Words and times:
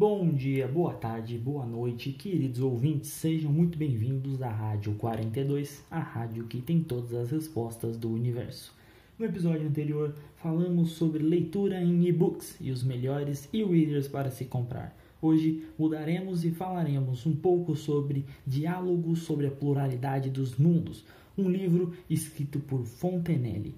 Bom 0.00 0.32
dia, 0.32 0.66
boa 0.66 0.94
tarde, 0.94 1.36
boa 1.36 1.66
noite, 1.66 2.10
queridos 2.12 2.62
ouvintes, 2.62 3.10
sejam 3.10 3.52
muito 3.52 3.76
bem-vindos 3.76 4.40
à 4.40 4.48
Rádio 4.48 4.94
42, 4.94 5.84
a 5.90 5.98
rádio 6.00 6.46
que 6.46 6.62
tem 6.62 6.82
todas 6.82 7.12
as 7.12 7.30
respostas 7.30 7.98
do 7.98 8.08
universo. 8.08 8.74
No 9.18 9.26
episódio 9.26 9.68
anterior, 9.68 10.14
falamos 10.36 10.92
sobre 10.92 11.22
leitura 11.22 11.82
em 11.82 12.06
e-books 12.06 12.56
e 12.62 12.70
os 12.70 12.82
melhores 12.82 13.46
e-readers 13.52 14.08
para 14.08 14.30
se 14.30 14.46
comprar. 14.46 14.96
Hoje 15.20 15.66
mudaremos 15.78 16.46
e 16.46 16.50
falaremos 16.50 17.26
um 17.26 17.36
pouco 17.36 17.76
sobre 17.76 18.24
Diálogos 18.46 19.18
sobre 19.18 19.48
a 19.48 19.50
Pluralidade 19.50 20.30
dos 20.30 20.56
Mundos, 20.56 21.04
um 21.36 21.46
livro 21.46 21.92
escrito 22.08 22.58
por 22.58 22.86
Fontenelle. 22.86 23.74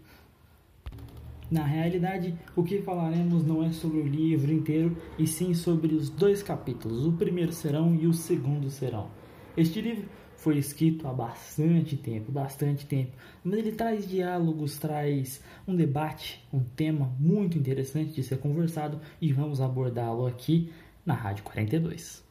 Na 1.52 1.64
realidade, 1.64 2.34
o 2.56 2.64
que 2.64 2.80
falaremos 2.80 3.44
não 3.44 3.62
é 3.62 3.70
sobre 3.72 3.98
o 3.98 4.06
livro 4.06 4.50
inteiro, 4.50 4.96
e 5.18 5.26
sim 5.26 5.52
sobre 5.52 5.94
os 5.94 6.08
dois 6.08 6.42
capítulos, 6.42 7.04
o 7.04 7.12
primeiro 7.12 7.52
serão 7.52 7.94
e 7.94 8.06
o 8.06 8.14
segundo 8.14 8.70
serão. 8.70 9.10
Este 9.54 9.82
livro 9.82 10.08
foi 10.34 10.56
escrito 10.56 11.06
há 11.06 11.12
bastante 11.12 11.94
tempo, 11.94 12.32
bastante 12.32 12.86
tempo, 12.86 13.12
mas 13.44 13.58
ele 13.58 13.72
traz 13.72 14.08
diálogos, 14.08 14.78
traz 14.78 15.42
um 15.68 15.76
debate, 15.76 16.42
um 16.50 16.60
tema 16.60 17.14
muito 17.20 17.58
interessante 17.58 18.14
de 18.14 18.22
ser 18.22 18.38
conversado 18.38 18.98
e 19.20 19.30
vamos 19.30 19.60
abordá-lo 19.60 20.26
aqui 20.26 20.72
na 21.04 21.12
Rádio 21.12 21.44
42. 21.44 22.24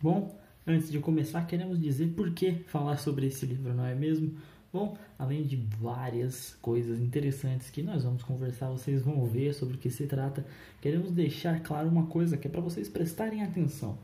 Bom, 0.00 0.38
antes 0.64 0.88
de 0.88 1.00
começar, 1.00 1.48
queremos 1.48 1.80
dizer 1.80 2.14
por 2.14 2.30
que 2.30 2.62
falar 2.68 2.98
sobre 2.98 3.26
esse 3.26 3.44
livro, 3.44 3.74
não 3.74 3.84
é 3.84 3.96
mesmo? 3.96 4.36
Bom, 4.72 4.96
além 5.18 5.42
de 5.42 5.56
várias 5.56 6.56
coisas 6.62 6.98
interessantes 6.98 7.68
que 7.68 7.82
nós 7.82 8.04
vamos 8.04 8.22
conversar, 8.22 8.70
vocês 8.70 9.02
vão 9.02 9.26
ver 9.26 9.52
sobre 9.52 9.74
o 9.74 9.78
que 9.78 9.90
se 9.90 10.06
trata, 10.06 10.46
queremos 10.80 11.10
deixar 11.10 11.62
claro 11.62 11.90
uma 11.90 12.06
coisa 12.06 12.38
que 12.38 12.48
é 12.48 12.50
para 12.50 12.62
vocês 12.62 12.88
prestarem 12.88 13.42
atenção. 13.42 13.98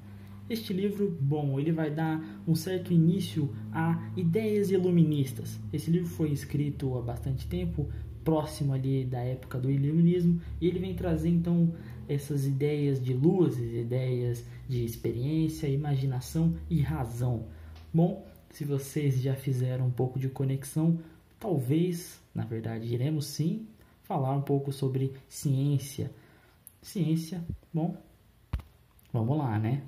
Este 0.50 0.74
livro, 0.74 1.16
bom, 1.18 1.58
ele 1.58 1.72
vai 1.72 1.90
dar 1.90 2.22
um 2.46 2.54
certo 2.54 2.92
início 2.92 3.50
a 3.72 4.10
ideias 4.14 4.70
iluministas. 4.70 5.58
Esse 5.72 5.90
livro 5.90 6.08
foi 6.08 6.32
escrito 6.32 6.98
há 6.98 7.00
bastante 7.00 7.46
tempo, 7.46 7.88
próximo 8.22 8.74
ali 8.74 9.06
da 9.06 9.20
época 9.20 9.58
do 9.58 9.70
iluminismo, 9.70 10.38
e 10.60 10.68
ele 10.68 10.80
vem 10.80 10.94
trazer 10.94 11.30
então 11.30 11.72
essas 12.06 12.46
ideias 12.46 13.02
de 13.02 13.14
luzes, 13.14 13.72
ideias 13.72 14.44
de 14.68 14.84
experiência, 14.84 15.66
imaginação 15.66 16.54
e 16.68 16.82
razão. 16.82 17.46
Bom, 17.92 18.26
se 18.50 18.64
vocês 18.64 19.20
já 19.20 19.34
fizeram 19.34 19.86
um 19.86 19.90
pouco 19.90 20.18
de 20.18 20.28
conexão, 20.28 20.98
talvez, 21.38 22.20
na 22.34 22.44
verdade, 22.44 22.92
iremos 22.92 23.26
sim 23.26 23.66
falar 24.02 24.32
um 24.32 24.42
pouco 24.42 24.72
sobre 24.72 25.12
ciência. 25.28 26.10
Ciência, 26.80 27.44
bom, 27.72 27.96
vamos 29.12 29.36
lá, 29.36 29.58
né? 29.58 29.82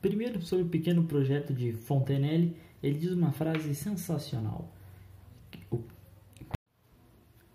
Primeiro, 0.00 0.40
sobre 0.42 0.64
o 0.64 0.68
pequeno 0.68 1.04
projeto 1.04 1.52
de 1.52 1.72
Fontenelle, 1.72 2.56
ele 2.82 2.98
diz 2.98 3.10
uma 3.12 3.32
frase 3.32 3.74
sensacional. 3.74 4.70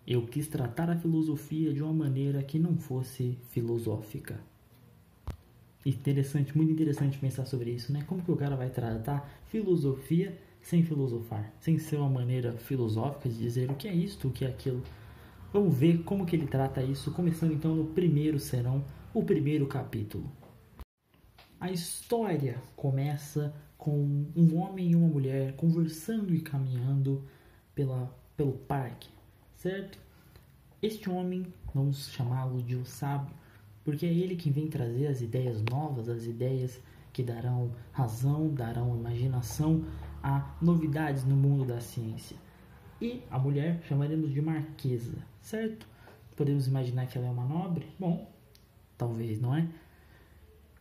Eu 0.06 0.28
quis 0.28 0.48
tratar 0.48 0.90
a 0.90 0.98
filosofia 0.98 1.74
de 1.74 1.82
uma 1.82 1.94
maneira 1.94 2.44
que 2.44 2.60
não 2.60 2.76
fosse 2.76 3.38
filosófica. 3.52 4.38
Interessante, 5.86 6.56
muito 6.56 6.72
interessante 6.72 7.18
pensar 7.18 7.46
sobre 7.46 7.72
isso, 7.72 7.92
né? 7.92 8.04
Como 8.08 8.24
que 8.24 8.32
o 8.32 8.38
cara 8.38 8.56
vai 8.56 8.70
tratar 8.70 9.30
filosofia 9.48 10.38
sem 10.62 10.82
filosofar, 10.84 11.54
sem 11.60 11.78
ser 11.78 11.98
uma 11.98 12.10
maneira 12.10 12.54
filosófica 12.54 13.28
de 13.28 13.38
dizer 13.38 13.70
o 13.70 13.76
que 13.76 13.88
é 13.88 13.94
isto, 13.94 14.30
o 14.30 14.32
que 14.32 14.46
é 14.46 14.48
aquilo. 14.48 14.82
Vamos 15.52 15.78
ver 15.78 16.04
como 16.04 16.26
que 16.26 16.36
ele 16.36 16.48
trata 16.48 16.82
isso, 16.82 17.12
começando 17.12 17.54
então 17.54 17.76
no 17.76 17.86
primeiro 17.88 18.40
serão, 18.40 18.84
o 19.14 19.24
primeiro 19.24 19.68
capítulo. 19.68 20.32
A 21.60 21.70
história 21.70 22.62
começa 22.76 23.54
com 23.78 24.26
um 24.36 24.58
homem 24.58 24.92
e 24.92 24.96
uma 24.96 25.08
mulher 25.08 25.54
conversando 25.58 26.34
e 26.34 26.40
caminhando 26.40 27.24
pela, 27.76 28.14
pelo 28.38 28.54
parque, 28.54 29.10
certo? 29.56 30.00
Este 30.82 31.10
homem, 31.10 31.46
vamos 31.74 32.10
chamá-lo 32.10 32.62
de 32.64 32.76
o 32.76 32.86
sábio, 32.86 33.36
porque 33.84 34.06
é 34.06 34.14
ele 34.14 34.36
quem 34.36 34.52
vem 34.52 34.68
trazer 34.68 35.08
as 35.08 35.22
ideias 35.22 35.62
novas, 35.64 36.10
as 36.10 36.26
ideias 36.26 36.82
que 37.12 37.22
darão 37.22 37.72
razão, 37.92 38.54
darão 38.54 38.96
imaginação 38.96 39.84
a 40.22 40.56
novidades 40.62 41.24
no 41.24 41.36
mundo 41.36 41.66
da 41.66 41.80
ciência. 41.80 42.38
E 43.02 43.22
a 43.30 43.38
mulher 43.38 43.82
chamaremos 43.88 44.32
de 44.32 44.42
marquesa, 44.42 45.14
certo? 45.42 45.86
Podemos 46.36 46.68
imaginar 46.68 47.06
que 47.06 47.18
ela 47.18 47.28
é 47.28 47.30
uma 47.30 47.46
nobre? 47.46 47.86
Bom, 48.00 48.32
talvez, 48.98 49.40
não 49.40 49.56
é? 49.56 49.68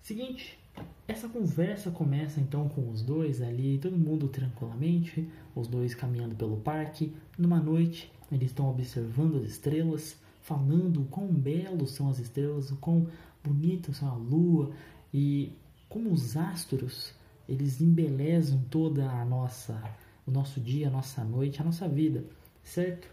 Seguinte, 0.01 0.59
essa 1.07 1.29
conversa 1.29 1.91
começa 1.91 2.41
então 2.41 2.69
com 2.69 2.89
os 2.89 3.03
dois 3.03 3.43
ali, 3.43 3.79
todo 3.79 3.97
mundo 3.97 4.29
tranquilamente, 4.29 5.29
os 5.55 5.69
dois 5.69 5.95
caminhando 5.95 6.35
pelo 6.35 6.57
parque. 6.57 7.13
Numa 7.37 7.61
noite, 7.61 8.11
eles 8.31 8.51
estão 8.51 8.71
observando 8.71 9.37
as 9.37 9.45
estrelas, 9.45 10.17
falando 10.43 11.03
o 11.03 11.05
quão 11.05 11.29
belos 11.29 11.93
são 11.93 12.09
as 12.09 12.19
estrelas, 12.19 12.71
o 12.71 12.77
quão 12.77 13.07
bonitas 13.43 13.97
são 13.97 14.09
a 14.09 14.15
lua 14.15 14.73
e 15.15 15.53
como 15.89 16.11
os 16.13 16.37
astros 16.37 17.15
eles 17.49 17.81
embelezam 17.81 18.63
toda 18.71 19.09
a 19.11 19.25
nossa 19.25 19.81
o 20.25 20.31
nosso 20.31 20.61
dia, 20.61 20.87
a 20.87 20.91
nossa 20.91 21.25
noite, 21.25 21.61
a 21.61 21.65
nossa 21.65 21.89
vida, 21.89 22.25
certo? 22.63 23.09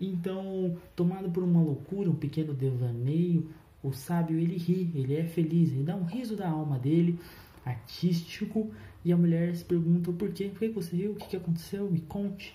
Então, 0.00 0.76
tomado 0.94 1.28
por 1.28 1.42
uma 1.42 1.60
loucura, 1.60 2.08
um 2.08 2.14
pequeno 2.14 2.54
devaneio, 2.54 3.50
o 3.82 3.92
sábio 3.92 4.38
ele 4.38 4.56
ri, 4.56 4.92
ele 4.94 5.16
é 5.16 5.24
feliz, 5.24 5.72
ele 5.72 5.82
dá 5.82 5.96
um 5.96 6.04
riso 6.04 6.36
da 6.36 6.48
alma 6.48 6.78
dele, 6.78 7.18
artístico, 7.64 8.70
e 9.04 9.12
a 9.12 9.16
mulher 9.16 9.56
se 9.56 9.64
pergunta 9.64 10.12
por 10.12 10.30
quê? 10.30 10.48
Por 10.48 10.60
que 10.60 10.68
você 10.68 10.94
riu? 10.94 11.12
O 11.12 11.14
que 11.16 11.36
aconteceu? 11.36 11.90
Me 11.90 12.00
conte. 12.00 12.54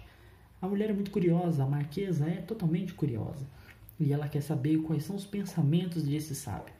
A 0.61 0.69
mulher 0.69 0.89
é 0.89 0.93
muito 0.93 1.11
curiosa, 1.11 1.63
a 1.63 1.67
marquesa 1.67 2.25
é 2.25 2.37
totalmente 2.37 2.93
curiosa 2.93 3.45
e 4.01 4.11
ela 4.11 4.27
quer 4.27 4.41
saber 4.41 4.77
quais 4.79 5.03
são 5.03 5.15
os 5.15 5.25
pensamentos 5.25 6.03
desse 6.03 6.33
sábio. 6.33 6.73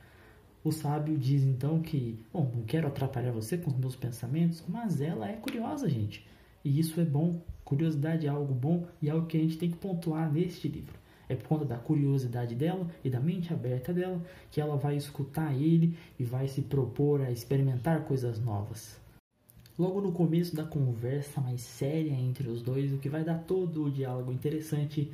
O 0.64 0.72
sábio 0.72 1.18
diz 1.18 1.44
então 1.44 1.82
que, 1.82 2.20
bom, 2.32 2.52
não 2.56 2.64
quero 2.64 2.88
atrapalhar 2.88 3.32
você 3.32 3.58
com 3.58 3.70
os 3.72 3.78
meus 3.78 3.96
pensamentos, 3.96 4.64
mas 4.68 5.02
ela 5.02 5.30
é 5.30 5.34
curiosa, 5.34 5.90
gente. 5.90 6.26
E 6.64 6.80
isso 6.80 7.00
é 7.00 7.06
bom. 7.06 7.42
Curiosidade 7.64 8.28
é 8.28 8.30
algo 8.30 8.54
bom 8.54 8.86
e 9.02 9.10
é 9.10 9.12
algo 9.12 9.26
que 9.26 9.38
a 9.38 9.40
gente 9.40 9.58
tem 9.58 9.72
que 9.72 9.78
pontuar 9.78 10.32
neste 10.32 10.68
livro. 10.68 11.00
É 11.30 11.36
por 11.36 11.48
conta 11.48 11.66
da 11.66 11.78
curiosidade 11.78 12.54
dela 12.56 12.86
e 13.04 13.10
da 13.10 13.20
mente 13.20 13.54
aberta 13.54 13.94
dela 13.94 14.22
que 14.52 14.60
ela 14.60 14.76
vai 14.76 14.98
escutar 14.98 15.54
ele 15.54 15.98
e 16.20 16.24
vai 16.24 16.48
se 16.48 16.62
propor 16.62 17.22
a 17.22 17.32
experimentar 17.32 18.04
coisas 18.04 18.40
novas. 18.40 19.00
Logo 19.80 20.02
no 20.02 20.12
começo 20.12 20.56
da 20.56 20.66
conversa 20.66 21.40
mais 21.40 21.62
séria 21.62 22.12
entre 22.12 22.50
os 22.50 22.62
dois, 22.62 22.94
o 22.94 22.98
que 22.98 23.10
vai 23.10 23.24
dar 23.24 23.40
todo 23.40 23.86
o 23.86 23.92
diálogo 23.92 24.32
interessante 24.32 25.12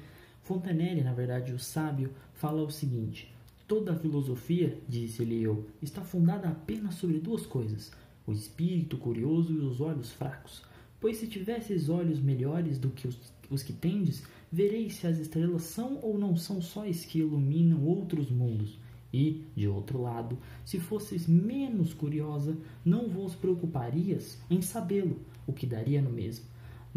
Fontenelle, 0.48 1.04
na 1.04 1.12
verdade, 1.12 1.52
o 1.52 1.60
sábio, 1.60 2.10
fala 2.34 2.64
o 2.64 2.72
seguinte: 2.72 3.30
Toda 3.68 3.92
a 3.92 4.00
filosofia, 4.00 4.80
disse-lhe 4.88 5.44
eu, 5.44 5.68
está 5.82 6.02
fundada 6.02 6.48
apenas 6.48 6.96
sobre 6.96 7.20
duas 7.20 7.46
coisas: 7.46 7.92
o 8.26 8.32
espírito 8.32 8.96
curioso 8.96 9.52
e 9.52 9.58
os 9.58 9.82
olhos 9.82 10.10
fracos. 10.10 10.64
Pois 11.02 11.18
se 11.18 11.28
tivesses 11.28 11.90
olhos 11.90 12.22
melhores 12.22 12.80
do 12.80 12.90
que 12.92 13.10
os, 13.10 13.20
os 13.50 13.62
que 13.62 13.74
tendes, 13.74 14.24
vereis 14.50 14.94
se 14.96 15.06
as 15.06 15.20
estrelas 15.20 15.64
são 15.64 16.00
ou 16.02 16.18
não 16.18 16.38
são 16.38 16.62
sóis 16.62 17.04
que 17.04 17.20
iluminam 17.20 17.84
outros 17.84 18.32
mundos. 18.32 18.80
E, 19.14 19.44
de 19.54 19.68
outro 19.68 20.02
lado, 20.02 20.38
se 20.64 20.80
fosses 20.80 21.28
menos 21.28 21.94
curiosa, 21.94 22.56
não 22.86 23.10
vos 23.10 23.36
preocuparias 23.36 24.38
em 24.50 24.62
sabê-lo, 24.62 25.20
o 25.46 25.52
que 25.52 25.66
daria 25.66 26.02
no 26.02 26.10
mesmo 26.10 26.46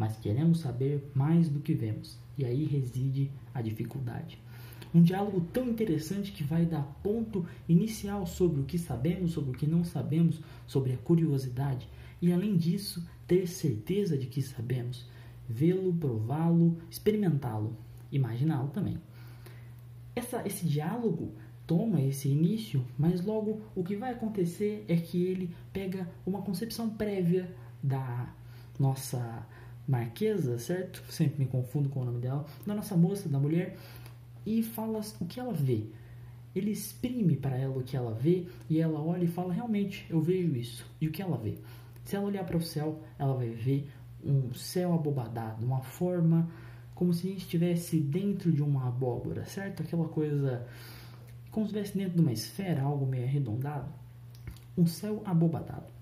mas 0.00 0.16
queremos 0.16 0.60
saber 0.60 1.10
mais 1.14 1.50
do 1.50 1.60
que 1.60 1.74
vemos, 1.74 2.16
e 2.38 2.42
aí 2.42 2.64
reside 2.64 3.30
a 3.52 3.60
dificuldade. 3.60 4.38
Um 4.94 5.02
diálogo 5.02 5.42
tão 5.52 5.68
interessante 5.68 6.32
que 6.32 6.42
vai 6.42 6.64
dar 6.64 6.84
ponto 7.02 7.44
inicial 7.68 8.26
sobre 8.26 8.62
o 8.62 8.64
que 8.64 8.78
sabemos, 8.78 9.32
sobre 9.32 9.50
o 9.50 9.52
que 9.52 9.66
não 9.66 9.84
sabemos, 9.84 10.40
sobre 10.66 10.94
a 10.94 10.96
curiosidade, 10.96 11.86
e 12.22 12.32
além 12.32 12.56
disso, 12.56 13.06
ter 13.26 13.46
certeza 13.46 14.16
de 14.16 14.26
que 14.26 14.40
sabemos, 14.40 15.06
vê-lo, 15.46 15.92
prová-lo, 15.92 16.78
experimentá-lo, 16.90 17.76
imaginá-lo 18.10 18.70
também. 18.70 18.96
Essa, 20.16 20.42
esse 20.46 20.66
diálogo 20.66 21.34
toma 21.66 22.00
esse 22.00 22.26
início, 22.26 22.82
mas 22.98 23.22
logo 23.22 23.60
o 23.74 23.84
que 23.84 23.96
vai 23.96 24.12
acontecer 24.12 24.82
é 24.88 24.96
que 24.96 25.22
ele 25.22 25.54
pega 25.74 26.08
uma 26.24 26.40
concepção 26.40 26.88
prévia 26.88 27.54
da 27.82 28.34
nossa 28.78 29.46
Marquesa, 29.90 30.56
certo? 30.56 31.02
Sempre 31.10 31.44
me 31.44 31.50
confundo 31.50 31.88
com 31.88 32.00
o 32.00 32.04
nome 32.04 32.20
dela. 32.20 32.46
Da 32.64 32.74
nossa 32.74 32.96
moça, 32.96 33.28
da 33.28 33.40
mulher. 33.40 33.76
E 34.46 34.62
fala 34.62 35.00
o 35.20 35.26
que 35.26 35.40
ela 35.40 35.52
vê. 35.52 35.86
Ele 36.54 36.70
exprime 36.70 37.36
para 37.36 37.56
ela 37.56 37.76
o 37.76 37.82
que 37.82 37.96
ela 37.96 38.12
vê 38.14 38.46
e 38.68 38.80
ela 38.80 39.00
olha 39.00 39.24
e 39.24 39.28
fala: 39.28 39.52
Realmente, 39.52 40.06
eu 40.08 40.20
vejo 40.20 40.56
isso. 40.56 40.86
E 41.00 41.08
o 41.08 41.10
que 41.10 41.20
ela 41.20 41.36
vê? 41.36 41.58
Se 42.04 42.14
ela 42.14 42.26
olhar 42.26 42.44
para 42.44 42.56
o 42.56 42.62
céu, 42.62 43.02
ela 43.18 43.34
vai 43.34 43.50
ver 43.50 43.90
um 44.24 44.54
céu 44.54 44.94
abobadado, 44.94 45.64
uma 45.64 45.80
forma 45.80 46.48
como 46.94 47.12
se 47.12 47.26
a 47.26 47.30
gente 47.30 47.42
estivesse 47.42 47.98
dentro 47.98 48.52
de 48.52 48.62
uma 48.62 48.86
abóbora, 48.86 49.44
certo? 49.46 49.82
Aquela 49.82 50.06
coisa 50.06 50.66
como 51.50 51.66
se 51.66 51.72
estivesse 51.72 51.98
dentro 51.98 52.14
de 52.14 52.20
uma 52.20 52.32
esfera, 52.32 52.82
algo 52.82 53.06
meio 53.06 53.24
arredondado. 53.24 53.92
um 54.78 54.86
céu 54.86 55.22
abobadado. 55.24 55.99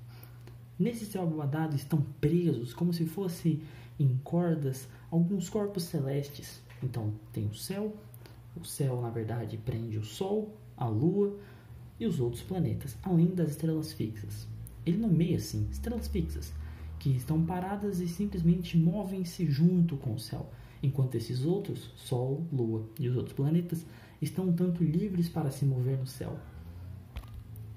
Nesse 0.78 1.06
céu 1.06 1.24
abobadado 1.24 1.74
estão 1.74 2.00
presos, 2.20 2.72
como 2.72 2.92
se 2.92 3.04
fosse 3.04 3.60
em 3.98 4.16
cordas, 4.22 4.86
alguns 5.10 5.48
corpos 5.48 5.82
celestes. 5.82 6.62
Então 6.82 7.12
tem 7.32 7.46
o 7.46 7.54
céu, 7.54 7.96
o 8.56 8.64
céu 8.64 9.00
na 9.00 9.10
verdade 9.10 9.56
prende 9.56 9.98
o 9.98 10.04
Sol, 10.04 10.54
a 10.76 10.86
Lua 10.86 11.36
e 11.98 12.06
os 12.06 12.20
outros 12.20 12.42
planetas, 12.42 12.96
além 13.02 13.34
das 13.34 13.50
estrelas 13.50 13.92
fixas. 13.92 14.46
Ele 14.86 14.98
nomeia 14.98 15.36
assim 15.36 15.66
estrelas 15.70 16.06
fixas, 16.06 16.52
que 17.00 17.10
estão 17.10 17.44
paradas 17.44 17.98
e 17.98 18.06
simplesmente 18.06 18.78
movem-se 18.78 19.50
junto 19.50 19.96
com 19.96 20.14
o 20.14 20.18
céu, 20.18 20.48
enquanto 20.80 21.16
esses 21.16 21.44
outros, 21.44 21.90
Sol, 21.96 22.46
Lua 22.52 22.88
e 23.00 23.08
os 23.08 23.16
outros 23.16 23.34
planetas, 23.34 23.84
estão 24.22 24.52
tanto 24.52 24.84
livres 24.84 25.28
para 25.28 25.50
se 25.50 25.64
mover 25.64 25.98
no 25.98 26.06
céu. 26.06 26.38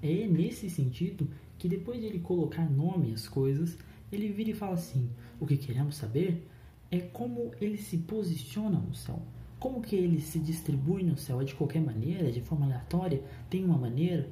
É 0.03 0.27
nesse 0.27 0.69
sentido 0.69 1.27
que 1.61 1.69
depois 1.69 1.99
de 1.99 2.07
ele 2.07 2.17
colocar 2.17 2.67
nome 2.67 3.13
às 3.13 3.27
coisas, 3.27 3.77
ele 4.11 4.29
vira 4.29 4.49
e 4.49 4.53
fala 4.55 4.73
assim: 4.73 5.07
o 5.39 5.45
que 5.45 5.55
queremos 5.55 5.95
saber 5.95 6.49
é 6.89 6.99
como 6.99 7.51
ele 7.61 7.77
se 7.77 7.99
posiciona 7.99 8.79
no 8.79 8.95
céu. 8.95 9.21
Como 9.59 9.79
que 9.79 9.95
ele 9.95 10.19
se 10.19 10.39
distribui 10.39 11.03
no 11.03 11.15
céu? 11.15 11.39
É 11.39 11.43
de 11.43 11.53
qualquer 11.53 11.79
maneira, 11.79 12.31
de 12.31 12.41
forma 12.41 12.65
aleatória? 12.65 13.23
Tem 13.47 13.63
uma 13.63 13.77
maneira? 13.77 14.27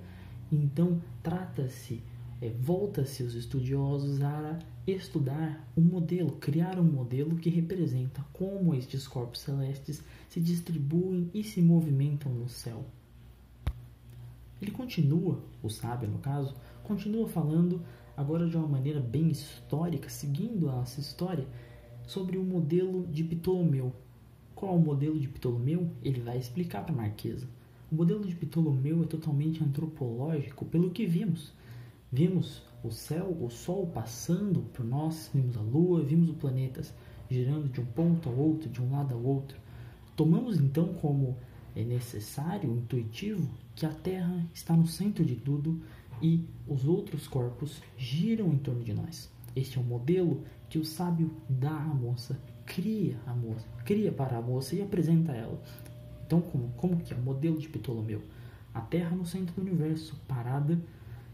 Então, 0.51 0.99
trata-se, 1.21 2.01
é, 2.41 2.49
volta-se 2.49 3.21
os 3.21 3.35
estudiosos 3.35 4.23
a 4.23 4.57
estudar 4.87 5.69
um 5.77 5.81
modelo, 5.81 6.31
criar 6.31 6.79
um 6.79 6.83
modelo 6.83 7.35
que 7.35 7.51
representa 7.51 8.25
como 8.33 8.73
estes 8.73 9.07
corpos 9.07 9.41
celestes 9.41 10.01
se 10.29 10.39
distribuem 10.39 11.29
e 11.31 11.43
se 11.43 11.61
movimentam 11.61 12.33
no 12.33 12.49
céu. 12.49 12.83
Ele 14.59 14.71
continua, 14.71 15.39
o 15.63 15.69
sábio 15.69 16.09
no 16.09 16.17
caso, 16.17 16.55
continua 16.89 17.27
falando 17.27 17.83
agora 18.17 18.49
de 18.49 18.57
uma 18.57 18.67
maneira 18.67 18.99
bem 18.99 19.29
histórica, 19.29 20.09
seguindo 20.09 20.71
essa 20.81 20.99
história, 20.99 21.45
sobre 22.07 22.35
o 22.35 22.43
modelo 22.43 23.05
de 23.05 23.23
Ptolomeu. 23.23 23.93
Qual 24.55 24.73
é 24.73 24.75
o 24.75 24.81
modelo 24.81 25.19
de 25.19 25.27
Ptolomeu? 25.27 25.87
Ele 26.01 26.19
vai 26.19 26.39
explicar 26.39 26.83
para 26.83 26.91
a 26.91 26.97
Marquesa. 26.97 27.47
O 27.91 27.95
modelo 27.95 28.25
de 28.25 28.33
Ptolomeu 28.33 29.03
é 29.03 29.05
totalmente 29.05 29.63
antropológico, 29.63 30.65
pelo 30.65 30.89
que 30.89 31.05
vimos. 31.05 31.53
Vimos 32.11 32.63
o 32.83 32.89
céu, 32.89 33.37
o 33.39 33.51
sol 33.51 33.85
passando 33.85 34.61
por 34.73 34.83
nós, 34.83 35.29
vimos 35.31 35.55
a 35.57 35.61
lua, 35.61 36.01
vimos 36.01 36.29
os 36.29 36.37
planetas 36.37 36.91
girando 37.29 37.69
de 37.69 37.81
um 37.81 37.85
ponto 37.85 38.29
ao 38.29 38.35
outro, 38.35 38.67
de 38.67 38.81
um 38.81 38.91
lado 38.91 39.13
ao 39.13 39.21
outro. 39.21 39.59
Tomamos 40.15 40.59
então 40.59 40.95
como 40.95 41.37
é 41.75 41.83
necessário, 41.83 42.75
intuitivo, 42.75 43.47
que 43.75 43.85
a 43.85 43.93
Terra 43.93 44.43
está 44.55 44.75
no 44.75 44.87
centro 44.87 45.23
de 45.23 45.35
tudo 45.35 45.79
e 46.21 46.45
os 46.67 46.85
outros 46.85 47.27
corpos 47.27 47.81
giram 47.97 48.51
em 48.53 48.57
torno 48.57 48.83
de 48.83 48.93
nós. 48.93 49.31
Este 49.55 49.77
é 49.77 49.81
o 49.81 49.83
modelo 49.83 50.43
que 50.69 50.77
o 50.77 50.85
sábio 50.85 51.31
dá 51.49 51.75
à 51.75 51.93
moça, 51.93 52.39
cria 52.65 53.17
a 53.25 53.33
moça, 53.33 53.67
cria 53.83 54.11
para 54.11 54.37
a 54.37 54.41
moça 54.41 54.75
e 54.75 54.81
apresenta 54.81 55.31
a 55.31 55.35
ela. 55.35 55.61
Então, 56.25 56.41
como, 56.41 56.69
como 56.77 56.97
que 56.97 57.13
é 57.13 57.17
o 57.17 57.21
modelo 57.21 57.57
de 57.57 57.67
Ptolomeu? 57.67 58.21
A 58.73 58.81
Terra 58.81 59.15
no 59.15 59.25
centro 59.25 59.55
do 59.55 59.61
universo, 59.61 60.15
parada. 60.27 60.79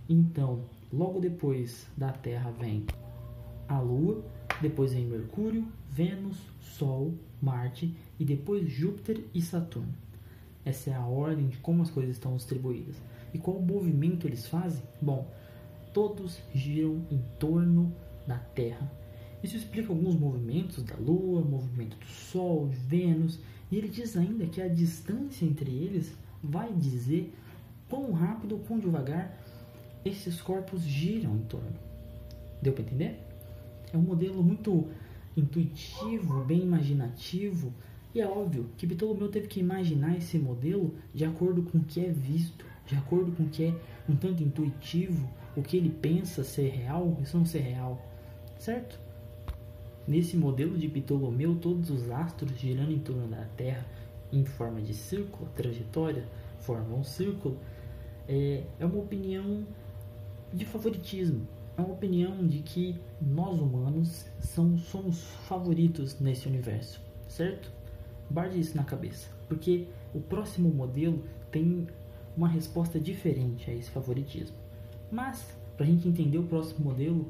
Então, 0.07 0.63
logo 0.91 1.19
depois 1.19 1.85
da 1.97 2.11
Terra 2.11 2.51
vem 2.51 2.85
a 3.67 3.79
Lua, 3.79 4.23
depois 4.61 4.93
vem 4.93 5.05
Mercúrio, 5.05 5.67
Vênus, 5.91 6.37
Sol, 6.61 7.13
Marte 7.41 7.93
e 8.17 8.23
depois 8.23 8.69
Júpiter 8.69 9.23
e 9.33 9.41
Saturno. 9.41 9.93
Essa 10.63 10.91
é 10.91 10.93
a 10.93 11.05
ordem 11.05 11.47
de 11.47 11.57
como 11.57 11.81
as 11.81 11.91
coisas 11.91 12.15
estão 12.15 12.35
distribuídas. 12.35 12.95
E 13.35 13.37
qual 13.37 13.59
movimento 13.59 14.25
eles 14.25 14.47
fazem? 14.47 14.81
Bom, 15.01 15.29
todos 15.93 16.39
giram 16.53 17.01
em 17.11 17.21
torno 17.37 17.93
da 18.25 18.37
Terra. 18.37 18.89
Isso 19.43 19.57
explica 19.57 19.91
alguns 19.91 20.15
movimentos 20.15 20.81
da 20.83 20.95
Lua, 20.95 21.41
movimento 21.41 21.97
do 21.97 22.05
Sol, 22.05 22.69
de 22.69 22.77
Vênus, 22.77 23.37
e 23.69 23.75
ele 23.75 23.89
diz 23.89 24.15
ainda 24.15 24.45
que 24.45 24.61
a 24.61 24.69
distância 24.69 25.43
entre 25.43 25.69
eles 25.69 26.13
vai 26.41 26.71
dizer 26.71 27.33
quão 27.89 28.13
rápido 28.13 28.53
ou 28.53 28.59
quão 28.59 28.79
devagar 28.79 29.37
esses 30.05 30.41
corpos 30.41 30.81
giram 30.83 31.35
em 31.35 31.41
torno. 31.41 31.75
Deu 32.61 32.71
para 32.71 32.83
entender? 32.83 33.19
É 33.91 33.97
um 33.97 34.01
modelo 34.01 34.41
muito 34.41 34.87
intuitivo, 35.35 36.45
bem 36.45 36.61
imaginativo, 36.61 37.73
e 38.13 38.21
é 38.21 38.25
óbvio 38.25 38.69
que 38.77 38.87
Ptolomeu 38.87 39.27
teve 39.27 39.49
que 39.49 39.59
imaginar 39.59 40.15
esse 40.15 40.39
modelo 40.39 40.95
de 41.13 41.25
acordo 41.25 41.63
com 41.63 41.79
o 41.79 41.83
que 41.83 41.99
é 41.99 42.09
visto, 42.09 42.65
de 42.85 42.95
acordo 42.95 43.31
com 43.31 43.43
o 43.43 43.49
que 43.49 43.65
é 43.65 43.75
um 44.07 44.15
tanto 44.15 44.43
intuitivo, 44.43 45.27
o 45.55 45.61
que 45.61 45.77
ele 45.77 45.89
pensa 45.89 46.43
ser 46.43 46.69
real, 46.69 47.17
isso 47.21 47.37
não 47.37 47.45
ser 47.45 47.59
real, 47.59 47.99
certo? 48.57 48.99
Nesse 50.07 50.37
modelo 50.37 50.77
de 50.77 50.87
Ptolomeu, 50.87 51.55
todos 51.55 51.89
os 51.89 52.11
astros 52.11 52.57
girando 52.59 52.91
em 52.91 52.99
torno 52.99 53.27
da 53.27 53.43
Terra 53.57 53.85
em 54.31 54.45
forma 54.45 54.81
de 54.81 54.93
círculo, 54.93 55.49
trajetória, 55.55 56.25
formam 56.59 56.99
um 56.99 57.03
círculo, 57.03 57.57
é, 58.27 58.63
é 58.79 58.85
uma 58.85 58.99
opinião 58.99 59.65
de 60.53 60.65
favoritismo. 60.65 61.47
É 61.77 61.81
uma 61.81 61.93
opinião 61.93 62.45
de 62.47 62.59
que 62.59 62.95
nós 63.21 63.59
humanos 63.59 64.25
são, 64.39 64.77
somos 64.77 65.21
favoritos 65.47 66.19
nesse 66.19 66.47
universo, 66.47 67.01
certo? 67.27 67.69
Guarde 68.31 68.59
isso 68.59 68.77
na 68.77 68.83
cabeça, 68.83 69.29
porque 69.47 69.87
o 70.13 70.21
próximo 70.21 70.69
modelo 70.69 71.21
tem 71.51 71.85
uma 72.37 72.47
resposta 72.47 72.99
diferente 72.99 73.69
a 73.69 73.73
esse 73.73 73.89
favoritismo. 73.89 74.55
Mas, 75.11 75.45
para 75.77 75.85
a 75.85 75.89
gente 75.89 76.07
entender 76.07 76.37
o 76.37 76.43
próximo 76.43 76.85
modelo, 76.85 77.27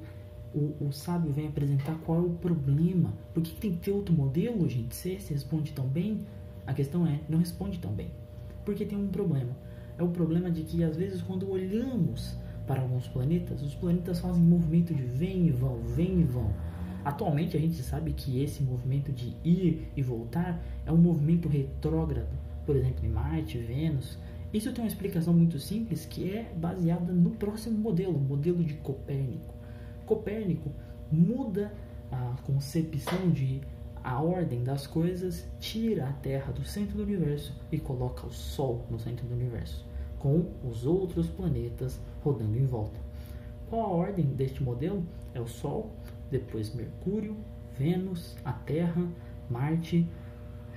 o, 0.54 0.74
o, 0.86 0.92
sábio 0.92 1.32
vem 1.32 1.48
apresentar 1.48 1.96
qual 2.06 2.20
é 2.20 2.22
o 2.22 2.30
problema. 2.30 3.14
Por 3.34 3.44
que, 3.44 3.52
que 3.52 3.62
tem 3.62 3.72
que 3.72 3.78
ter 3.78 3.92
outro 3.92 4.14
modelo, 4.14 4.68
gente? 4.70 4.96
Se 4.96 5.12
esse 5.12 5.34
responde 5.34 5.74
tão 5.74 5.86
bem, 5.86 6.22
a 6.66 6.74
questão 6.74 7.06
é, 7.06 7.20
não 7.28 7.40
responde 7.40 7.78
tão 7.80 7.92
bem. 7.92 8.10
Porque 8.64 8.86
tem 8.86 8.98
um 8.98 9.08
problema. 9.08 9.56
É 9.98 10.04
o 10.04 10.10
problema 10.10 10.50
de 10.50 10.64
que, 10.64 10.84
às 10.84 10.96
vezes, 10.96 11.22
quando 11.22 11.50
olhamos 11.50 12.36
para 12.66 12.82
alguns 12.82 13.08
planetas, 13.08 13.62
os 13.62 13.76
planetas 13.76 14.20
fazem 14.20 14.42
movimento 14.42 14.94
de 14.94 15.04
vem 15.04 15.48
e 15.48 15.52
vão, 15.52 15.78
vem 15.84 16.22
e 16.22 16.24
vão. 16.24 16.52
Atualmente 17.04 17.56
a 17.56 17.60
gente 17.60 17.82
sabe 17.84 18.14
que 18.14 18.42
esse 18.42 18.64
movimento 18.64 19.12
de 19.12 19.36
ir 19.44 19.92
e 19.96 20.02
voltar 20.02 20.60
é 20.86 20.92
um 20.92 20.98
movimento 20.98 21.48
retrógrado, 21.48 22.28
por 22.66 22.76
exemplo, 22.76 23.06
em 23.06 23.10
Marte, 23.10 23.60
Vênus. 23.60 24.18
Isso 24.56 24.72
tem 24.72 24.86
uma 24.86 24.88
explicação 24.88 25.34
muito 25.34 25.60
simples 25.60 26.06
que 26.06 26.32
é 26.32 26.50
baseada 26.56 27.12
no 27.12 27.32
próximo 27.32 27.78
modelo, 27.78 28.16
o 28.16 28.22
modelo 28.22 28.64
de 28.64 28.76
Copérnico. 28.76 29.54
Copérnico 30.06 30.72
muda 31.12 31.74
a 32.10 32.38
concepção 32.42 33.32
de 33.32 33.60
a 34.02 34.22
ordem 34.22 34.64
das 34.64 34.88
coisas, 34.88 35.46
tira 35.60 36.08
a 36.08 36.14
Terra 36.14 36.54
do 36.54 36.64
centro 36.64 36.96
do 36.96 37.04
universo 37.04 37.54
e 37.70 37.78
coloca 37.78 38.26
o 38.26 38.32
Sol 38.32 38.86
no 38.90 38.98
centro 38.98 39.28
do 39.28 39.34
universo, 39.34 39.86
com 40.20 40.46
os 40.64 40.86
outros 40.86 41.28
planetas 41.28 42.00
rodando 42.24 42.58
em 42.58 42.66
volta. 42.66 42.98
Qual 43.70 43.82
a 43.82 43.90
ordem 43.90 44.26
deste 44.26 44.64
modelo? 44.64 45.04
É 45.34 45.42
o 45.42 45.48
Sol, 45.48 45.92
depois 46.32 46.74
Mercúrio, 46.74 47.36
Vênus, 47.78 48.38
a 48.46 48.54
Terra, 48.54 49.06
Marte, 49.50 50.08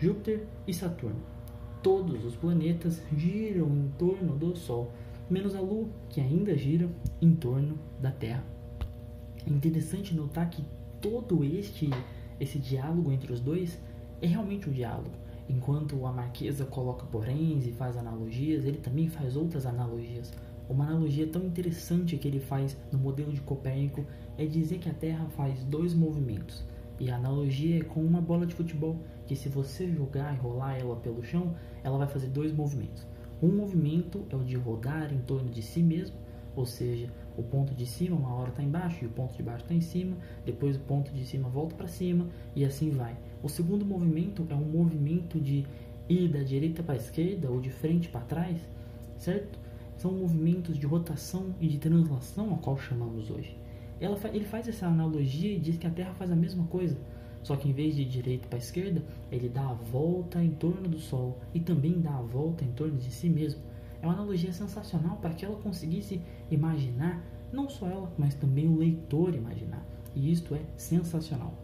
Júpiter 0.00 0.44
e 0.66 0.74
Saturno. 0.74 1.37
Todos 1.82 2.24
os 2.24 2.34
planetas 2.34 3.00
giram 3.16 3.68
em 3.68 3.88
torno 3.96 4.36
do 4.36 4.56
Sol, 4.56 4.90
menos 5.30 5.54
a 5.54 5.60
Lua, 5.60 5.86
que 6.08 6.20
ainda 6.20 6.56
gira 6.56 6.88
em 7.22 7.34
torno 7.34 7.78
da 8.00 8.10
Terra. 8.10 8.44
É 9.46 9.50
interessante 9.50 10.14
notar 10.14 10.50
que 10.50 10.64
todo 11.00 11.44
este 11.44 11.88
esse 12.40 12.58
diálogo 12.58 13.12
entre 13.12 13.32
os 13.32 13.40
dois 13.40 13.78
é 14.20 14.26
realmente 14.26 14.68
um 14.68 14.72
diálogo. 14.72 15.10
Enquanto 15.48 16.04
a 16.04 16.12
Marquesa 16.12 16.64
coloca 16.64 17.06
poréns 17.06 17.66
e 17.66 17.72
faz 17.72 17.96
analogias, 17.96 18.64
ele 18.64 18.78
também 18.78 19.08
faz 19.08 19.36
outras 19.36 19.64
analogias. 19.64 20.32
Uma 20.68 20.84
analogia 20.84 21.26
tão 21.26 21.44
interessante 21.46 22.18
que 22.18 22.28
ele 22.28 22.40
faz 22.40 22.76
no 22.92 22.98
modelo 22.98 23.32
de 23.32 23.40
Copérnico 23.40 24.04
é 24.36 24.44
dizer 24.44 24.78
que 24.78 24.88
a 24.88 24.94
Terra 24.94 25.26
faz 25.30 25.64
dois 25.64 25.94
movimentos. 25.94 26.64
E 27.00 27.10
a 27.10 27.16
analogia 27.16 27.80
é 27.80 27.84
com 27.84 28.00
uma 28.00 28.20
bola 28.20 28.46
de 28.46 28.54
futebol, 28.54 28.96
que 29.26 29.36
se 29.36 29.48
você 29.48 29.88
jogar 29.88 30.34
e 30.34 30.38
rolar 30.38 30.76
ela 30.76 30.96
pelo 30.96 31.22
chão, 31.22 31.54
ela 31.84 31.98
vai 31.98 32.08
fazer 32.08 32.28
dois 32.28 32.52
movimentos. 32.52 33.06
Um 33.40 33.54
movimento 33.54 34.24
é 34.30 34.36
o 34.36 34.42
de 34.42 34.56
rodar 34.56 35.12
em 35.12 35.18
torno 35.18 35.48
de 35.48 35.62
si 35.62 35.80
mesmo, 35.80 36.16
ou 36.56 36.66
seja, 36.66 37.08
o 37.36 37.42
ponto 37.42 37.72
de 37.72 37.86
cima 37.86 38.16
uma 38.16 38.34
hora 38.34 38.48
está 38.48 38.62
embaixo 38.62 39.04
e 39.04 39.06
o 39.06 39.10
ponto 39.10 39.36
de 39.36 39.44
baixo 39.44 39.62
está 39.62 39.74
em 39.74 39.80
cima, 39.80 40.16
depois 40.44 40.74
o 40.74 40.80
ponto 40.80 41.12
de 41.12 41.24
cima 41.24 41.48
volta 41.48 41.76
para 41.76 41.86
cima 41.86 42.26
e 42.56 42.64
assim 42.64 42.90
vai. 42.90 43.16
O 43.44 43.48
segundo 43.48 43.86
movimento 43.86 44.44
é 44.50 44.54
um 44.54 44.64
movimento 44.64 45.38
de 45.38 45.64
ir 46.08 46.28
da 46.28 46.42
direita 46.42 46.82
para 46.82 46.94
a 46.94 46.96
esquerda 46.96 47.48
ou 47.48 47.60
de 47.60 47.70
frente 47.70 48.08
para 48.08 48.22
trás, 48.22 48.58
certo? 49.18 49.56
São 49.96 50.10
movimentos 50.12 50.76
de 50.76 50.86
rotação 50.86 51.54
e 51.60 51.68
de 51.68 51.78
translação, 51.78 52.54
a 52.54 52.58
qual 52.58 52.76
chamamos 52.76 53.30
hoje. 53.30 53.56
Ela, 54.00 54.18
ele 54.32 54.44
faz 54.44 54.68
essa 54.68 54.86
analogia 54.86 55.52
e 55.52 55.58
diz 55.58 55.76
que 55.76 55.86
a 55.86 55.90
Terra 55.90 56.14
faz 56.14 56.30
a 56.30 56.36
mesma 56.36 56.64
coisa, 56.64 56.96
só 57.42 57.56
que 57.56 57.68
em 57.68 57.72
vez 57.72 57.94
de 57.94 58.04
direita 58.04 58.46
para 58.48 58.58
esquerda, 58.58 59.02
ele 59.30 59.48
dá 59.48 59.62
a 59.62 59.74
volta 59.74 60.42
em 60.42 60.50
torno 60.50 60.88
do 60.88 60.98
Sol 60.98 61.38
e 61.54 61.60
também 61.60 62.00
dá 62.00 62.14
a 62.14 62.22
volta 62.22 62.64
em 62.64 62.72
torno 62.72 62.96
de 62.96 63.10
si 63.10 63.28
mesmo. 63.28 63.60
É 64.00 64.06
uma 64.06 64.14
analogia 64.14 64.52
sensacional 64.52 65.16
para 65.16 65.34
que 65.34 65.44
ela 65.44 65.56
conseguisse 65.56 66.20
imaginar, 66.50 67.24
não 67.52 67.68
só 67.68 67.86
ela, 67.86 68.12
mas 68.16 68.34
também 68.34 68.68
o 68.68 68.76
leitor 68.76 69.34
imaginar. 69.34 69.84
E 70.14 70.30
isto 70.30 70.54
é 70.54 70.60
sensacional. 70.76 71.54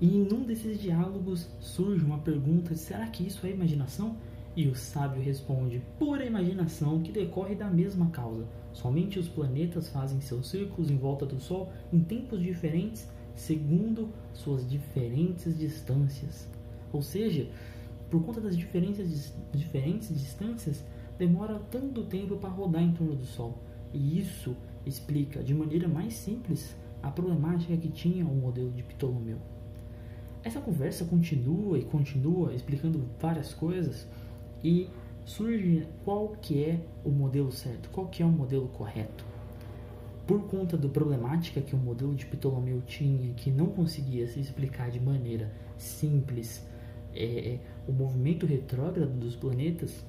E 0.00 0.16
em 0.16 0.32
um 0.32 0.44
desses 0.44 0.80
diálogos 0.80 1.48
surge 1.60 2.04
uma 2.04 2.18
pergunta: 2.18 2.74
será 2.74 3.06
que 3.06 3.26
isso 3.26 3.46
é 3.46 3.50
imaginação? 3.50 4.16
E 4.54 4.66
o 4.68 4.74
sábio 4.74 5.22
responde: 5.22 5.82
pura 5.98 6.24
imaginação 6.24 7.00
que 7.02 7.12
decorre 7.12 7.54
da 7.54 7.68
mesma 7.68 8.10
causa. 8.10 8.46
Somente 8.76 9.18
os 9.18 9.26
planetas 9.26 9.88
fazem 9.88 10.20
seus 10.20 10.50
círculos 10.50 10.90
em 10.90 10.98
volta 10.98 11.24
do 11.24 11.40
Sol 11.40 11.72
em 11.90 11.98
tempos 12.00 12.42
diferentes, 12.42 13.08
segundo 13.34 14.10
suas 14.34 14.68
diferentes 14.68 15.58
distâncias. 15.58 16.46
Ou 16.92 17.00
seja, 17.00 17.48
por 18.10 18.22
conta 18.22 18.38
das 18.38 18.54
diferentes, 18.54 19.32
diferentes 19.50 20.08
distâncias, 20.10 20.84
demora 21.18 21.58
tanto 21.70 22.04
tempo 22.04 22.36
para 22.36 22.50
rodar 22.50 22.82
em 22.82 22.92
torno 22.92 23.16
do 23.16 23.24
Sol. 23.24 23.56
E 23.94 24.18
isso 24.18 24.54
explica 24.84 25.42
de 25.42 25.54
maneira 25.54 25.88
mais 25.88 26.12
simples 26.12 26.76
a 27.02 27.10
problemática 27.10 27.78
que 27.78 27.88
tinha 27.88 28.26
o 28.26 28.34
modelo 28.34 28.70
de 28.72 28.82
Ptolomeu. 28.82 29.38
Essa 30.44 30.60
conversa 30.60 31.06
continua 31.06 31.78
e 31.78 31.84
continua 31.84 32.52
explicando 32.52 33.08
várias 33.18 33.54
coisas 33.54 34.06
e 34.62 34.90
surge 35.26 35.86
qual 36.04 36.28
que 36.40 36.64
é 36.64 36.80
o 37.04 37.10
modelo 37.10 37.52
certo, 37.52 37.90
qual 37.90 38.06
que 38.06 38.22
é 38.22 38.26
o 38.26 38.30
modelo 38.30 38.68
correto. 38.68 39.24
Por 40.26 40.42
conta 40.44 40.76
da 40.76 40.88
problemática 40.88 41.60
que 41.60 41.74
o 41.74 41.78
modelo 41.78 42.14
de 42.14 42.24
Ptolomeu 42.26 42.80
tinha, 42.86 43.34
que 43.34 43.50
não 43.50 43.66
conseguia 43.66 44.26
se 44.26 44.40
explicar 44.40 44.90
de 44.90 45.00
maneira 45.00 45.52
simples 45.76 46.66
é, 47.14 47.24
é, 47.24 47.60
o 47.86 47.92
movimento 47.92 48.46
retrógrado 48.46 49.12
dos 49.18 49.36
planetas, 49.36 50.04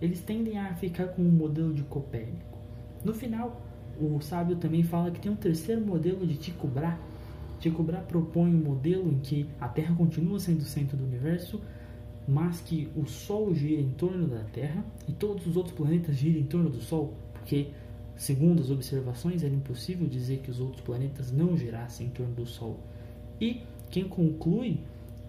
eles 0.00 0.20
tendem 0.20 0.58
a 0.58 0.74
ficar 0.74 1.08
com 1.08 1.22
o 1.22 1.32
modelo 1.32 1.74
de 1.74 1.82
Copérnico. 1.82 2.58
No 3.04 3.14
final, 3.14 3.60
o 3.98 4.20
sábio 4.20 4.56
também 4.56 4.82
fala 4.82 5.10
que 5.10 5.20
tem 5.20 5.32
um 5.32 5.36
terceiro 5.36 5.80
modelo 5.80 6.26
de 6.26 6.36
Tycho 6.36 6.66
Brahe. 6.66 6.98
Tycho 7.58 7.82
Brahe 7.82 8.04
propõe 8.04 8.54
um 8.54 8.64
modelo 8.64 9.10
em 9.10 9.18
que 9.18 9.48
a 9.60 9.68
Terra 9.68 9.94
continua 9.94 10.38
sendo 10.38 10.60
o 10.60 10.64
centro 10.64 10.96
do 10.96 11.04
universo, 11.04 11.60
mas 12.30 12.60
que 12.60 12.88
o 12.94 13.04
Sol 13.06 13.52
gira 13.52 13.82
em 13.82 13.90
torno 13.90 14.28
da 14.28 14.44
Terra 14.44 14.84
e 15.08 15.12
todos 15.12 15.48
os 15.48 15.56
outros 15.56 15.74
planetas 15.74 16.14
giram 16.14 16.38
em 16.38 16.44
torno 16.44 16.70
do 16.70 16.80
Sol, 16.80 17.12
porque, 17.32 17.70
segundo 18.16 18.62
as 18.62 18.70
observações, 18.70 19.42
era 19.42 19.52
impossível 19.52 20.06
dizer 20.06 20.38
que 20.38 20.48
os 20.48 20.60
outros 20.60 20.80
planetas 20.80 21.32
não 21.32 21.56
girassem 21.56 22.06
em 22.06 22.10
torno 22.10 22.32
do 22.32 22.46
Sol. 22.46 22.78
E 23.40 23.62
quem 23.90 24.04
conclui 24.08 24.78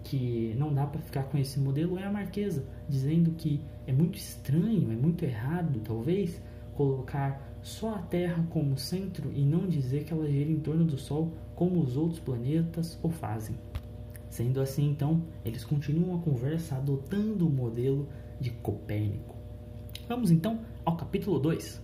que 0.04 0.54
não 0.56 0.72
dá 0.72 0.86
para 0.86 1.00
ficar 1.00 1.24
com 1.24 1.36
esse 1.38 1.58
modelo 1.58 1.98
é 1.98 2.04
a 2.04 2.12
Marquesa, 2.12 2.64
dizendo 2.88 3.32
que 3.32 3.60
é 3.84 3.92
muito 3.92 4.16
estranho, 4.16 4.92
é 4.92 4.94
muito 4.94 5.24
errado, 5.24 5.80
talvez, 5.80 6.40
colocar 6.76 7.52
só 7.62 7.96
a 7.96 7.98
Terra 7.98 8.46
como 8.50 8.78
centro 8.78 9.32
e 9.34 9.44
não 9.44 9.66
dizer 9.66 10.04
que 10.04 10.12
ela 10.12 10.28
gira 10.28 10.50
em 10.50 10.60
torno 10.60 10.84
do 10.84 10.96
Sol 10.96 11.32
como 11.56 11.80
os 11.80 11.96
outros 11.96 12.20
planetas 12.20 12.96
o 13.02 13.08
fazem. 13.08 13.56
Sendo 14.32 14.62
assim, 14.62 14.88
então, 14.88 15.26
eles 15.44 15.62
continuam 15.62 16.16
a 16.16 16.22
conversa 16.22 16.76
adotando 16.76 17.46
o 17.46 17.50
modelo 17.50 18.08
de 18.40 18.50
Copérnico. 18.50 19.36
Vamos 20.08 20.30
então 20.30 20.64
ao 20.86 20.96
capítulo 20.96 21.38
2. 21.38 21.82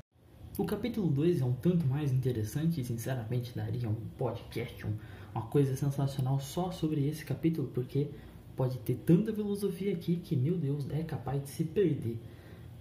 O 0.56 0.64
capítulo 0.64 1.08
2 1.08 1.42
é 1.42 1.44
um 1.44 1.52
tanto 1.52 1.86
mais 1.86 2.10
interessante 2.10 2.80
e, 2.80 2.84
sinceramente, 2.84 3.54
daria 3.54 3.86
um 3.86 3.94
podcast, 4.16 4.86
um, 4.86 4.94
uma 5.34 5.42
coisa 5.42 5.76
sensacional 5.76 6.40
só 6.40 6.70
sobre 6.70 7.06
esse 7.06 7.22
capítulo, 7.22 7.68
porque 7.68 8.08
pode 8.56 8.78
ter 8.78 8.94
tanta 8.94 9.30
filosofia 9.30 9.92
aqui 9.92 10.16
que, 10.16 10.34
meu 10.34 10.56
Deus, 10.56 10.88
é 10.88 11.02
capaz 11.02 11.42
de 11.42 11.50
se 11.50 11.64
perder. 11.64 12.18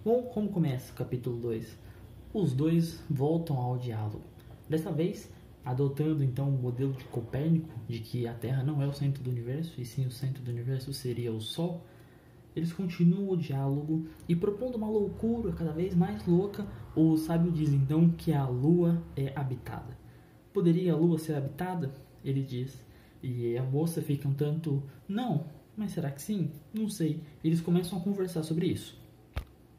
Bom, 0.02 0.22
como 0.22 0.48
começa 0.48 0.94
o 0.94 0.96
capítulo 0.96 1.36
2? 1.36 1.76
Os 2.32 2.54
dois 2.54 3.04
voltam 3.10 3.58
ao 3.58 3.76
diálogo. 3.76 4.24
Dessa 4.66 4.90
vez, 4.90 5.30
adotando 5.68 6.24
então 6.24 6.48
o 6.48 6.58
modelo 6.62 6.94
de 6.94 7.04
Copérnico, 7.04 7.68
de 7.86 7.98
que 7.98 8.26
a 8.26 8.32
Terra 8.32 8.62
não 8.62 8.80
é 8.80 8.86
o 8.86 8.92
centro 8.92 9.22
do 9.22 9.28
universo, 9.28 9.78
e 9.78 9.84
sim 9.84 10.06
o 10.06 10.10
centro 10.10 10.42
do 10.42 10.50
universo 10.50 10.94
seria 10.94 11.30
o 11.30 11.42
Sol, 11.42 11.84
eles 12.56 12.72
continuam 12.72 13.28
o 13.28 13.36
diálogo 13.36 14.06
e 14.26 14.34
propondo 14.34 14.76
uma 14.76 14.88
loucura 14.88 15.52
cada 15.52 15.70
vez 15.70 15.94
mais 15.94 16.26
louca, 16.26 16.66
o 16.96 17.18
sábio 17.18 17.52
diz 17.52 17.70
então 17.70 18.08
que 18.08 18.32
a 18.32 18.46
Lua 18.48 19.02
é 19.14 19.30
habitada. 19.36 19.96
Poderia 20.54 20.94
a 20.94 20.96
Lua 20.96 21.18
ser 21.18 21.34
habitada? 21.34 21.92
Ele 22.24 22.42
diz. 22.42 22.82
E 23.22 23.56
a 23.58 23.62
moça 23.62 24.00
fica 24.00 24.26
um 24.26 24.32
tanto, 24.32 24.82
não, 25.06 25.44
mas 25.76 25.92
será 25.92 26.10
que 26.10 26.22
sim? 26.22 26.50
Não 26.72 26.88
sei. 26.88 27.20
Eles 27.44 27.60
começam 27.60 27.98
a 27.98 28.02
conversar 28.02 28.42
sobre 28.42 28.66
isso. 28.66 28.98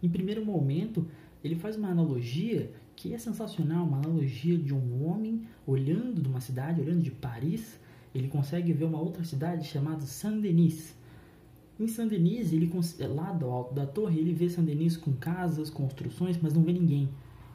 Em 0.04 0.10
primeiro 0.10 0.46
momento, 0.46 1.08
ele 1.44 1.56
faz 1.56 1.76
uma 1.76 1.90
analogia 1.90 2.72
que 3.00 3.14
é 3.14 3.18
sensacional, 3.18 3.86
uma 3.86 3.96
analogia 3.96 4.58
de 4.58 4.74
um 4.74 5.08
homem 5.08 5.48
olhando 5.66 6.22
de 6.22 6.28
uma 6.28 6.42
cidade, 6.42 6.82
olhando 6.82 7.02
de 7.02 7.12
Paris, 7.12 7.80
ele 8.14 8.28
consegue 8.28 8.74
ver 8.74 8.84
uma 8.84 9.00
outra 9.00 9.24
cidade 9.24 9.66
chamada 9.66 10.02
Saint-Denis. 10.02 10.98
Em 11.80 11.88
Saint-Denis, 11.88 12.52
ele 12.52 12.70
lá 13.08 13.32
do 13.32 13.46
alto 13.46 13.74
da 13.74 13.86
torre, 13.86 14.20
ele 14.20 14.34
vê 14.34 14.50
Saint-Denis 14.50 14.98
com 14.98 15.14
casas, 15.14 15.70
construções, 15.70 16.38
mas 16.42 16.54
não 16.54 16.62
vê 16.62 16.74
ninguém. 16.74 17.08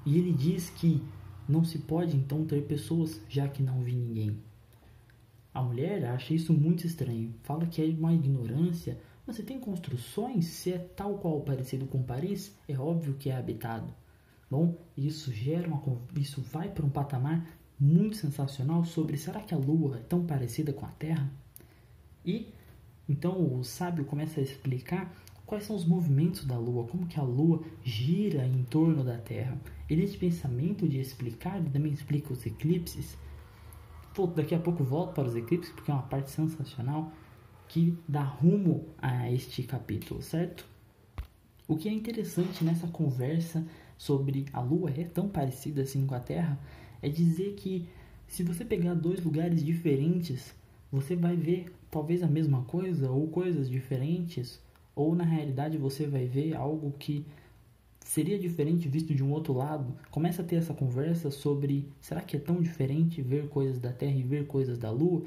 E 0.06 0.16
ele 0.16 0.32
diz 0.32 0.70
que 0.70 1.02
não 1.46 1.62
se 1.62 1.80
pode 1.80 2.16
então 2.16 2.46
ter 2.46 2.62
pessoas 2.62 3.20
já 3.28 3.46
que 3.46 3.62
não 3.62 3.82
vê 3.82 3.92
ninguém. 3.92 4.38
A 5.52 5.62
mulher 5.62 6.06
acha 6.06 6.32
isso 6.32 6.54
muito 6.54 6.86
estranho, 6.86 7.34
fala 7.42 7.66
que 7.66 7.82
é 7.82 7.84
uma 7.84 8.14
ignorância. 8.14 8.98
Mas 9.26 9.36
se 9.36 9.42
tem 9.42 9.60
construções, 9.60 10.46
se 10.46 10.72
é 10.72 10.78
tal 10.78 11.18
qual 11.18 11.42
parecido 11.42 11.84
com 11.84 12.02
Paris, 12.02 12.56
é 12.66 12.78
óbvio 12.78 13.12
que 13.18 13.28
é 13.28 13.36
habitado. 13.36 13.92
Bom, 14.54 14.78
isso 14.96 15.32
gera 15.32 15.66
uma, 15.66 15.82
isso 16.14 16.40
vai 16.40 16.68
para 16.68 16.86
um 16.86 16.88
patamar 16.88 17.44
muito 17.76 18.16
sensacional 18.16 18.84
sobre 18.84 19.16
será 19.16 19.40
que 19.40 19.52
a 19.52 19.58
Lua 19.58 19.96
é 19.96 20.02
tão 20.02 20.24
parecida 20.24 20.72
com 20.72 20.86
a 20.86 20.90
Terra? 20.90 21.28
E 22.24 22.54
então 23.08 23.58
o 23.58 23.64
sábio 23.64 24.04
começa 24.04 24.38
a 24.38 24.44
explicar 24.44 25.12
quais 25.44 25.64
são 25.64 25.74
os 25.74 25.84
movimentos 25.84 26.44
da 26.44 26.56
Lua, 26.56 26.86
como 26.86 27.08
que 27.08 27.18
a 27.18 27.24
Lua 27.24 27.64
gira 27.82 28.46
em 28.46 28.62
torno 28.62 29.02
da 29.02 29.18
Terra. 29.18 29.58
E 29.90 29.96
nesse 29.96 30.16
pensamento 30.16 30.88
de 30.88 31.00
explicar, 31.00 31.58
ele 31.58 31.70
também 31.70 31.92
explica 31.92 32.32
os 32.32 32.46
eclipses. 32.46 33.18
Daqui 34.36 34.54
a 34.54 34.60
pouco 34.60 34.84
volto 34.84 35.14
para 35.14 35.26
os 35.26 35.34
eclipses, 35.34 35.72
porque 35.72 35.90
é 35.90 35.94
uma 35.94 36.04
parte 36.04 36.30
sensacional 36.30 37.12
que 37.66 37.98
dá 38.06 38.22
rumo 38.22 38.86
a 38.98 39.28
este 39.32 39.64
capítulo, 39.64 40.22
certo? 40.22 40.64
O 41.66 41.76
que 41.76 41.88
é 41.88 41.92
interessante 41.92 42.62
nessa 42.62 42.86
conversa 42.86 43.66
sobre 43.96 44.46
a 44.52 44.60
Lua 44.60 44.90
é 44.90 45.04
tão 45.04 45.28
parecida 45.28 45.82
assim 45.82 46.06
com 46.06 46.14
a 46.14 46.20
Terra 46.20 46.58
é 47.02 47.08
dizer 47.08 47.54
que 47.54 47.86
se 48.26 48.42
você 48.42 48.64
pegar 48.64 48.94
dois 48.94 49.22
lugares 49.22 49.64
diferentes, 49.64 50.54
você 50.90 51.14
vai 51.14 51.36
ver 51.36 51.72
talvez 51.90 52.22
a 52.22 52.26
mesma 52.26 52.62
coisa 52.62 53.10
ou 53.10 53.28
coisas 53.28 53.68
diferentes, 53.68 54.60
ou 54.96 55.14
na 55.14 55.24
realidade 55.24 55.76
você 55.76 56.06
vai 56.06 56.26
ver 56.26 56.54
algo 56.54 56.92
que 56.98 57.24
seria 58.00 58.38
diferente 58.38 58.88
visto 58.88 59.14
de 59.14 59.22
um 59.22 59.32
outro 59.32 59.52
lado. 59.52 59.94
Começa 60.10 60.42
a 60.42 60.44
ter 60.44 60.56
essa 60.56 60.74
conversa 60.74 61.30
sobre 61.30 61.88
será 62.00 62.20
que 62.20 62.36
é 62.36 62.40
tão 62.40 62.60
diferente 62.60 63.22
ver 63.22 63.48
coisas 63.48 63.78
da 63.78 63.92
Terra 63.92 64.16
e 64.16 64.22
ver 64.22 64.46
coisas 64.46 64.78
da 64.78 64.90
Lua? 64.90 65.22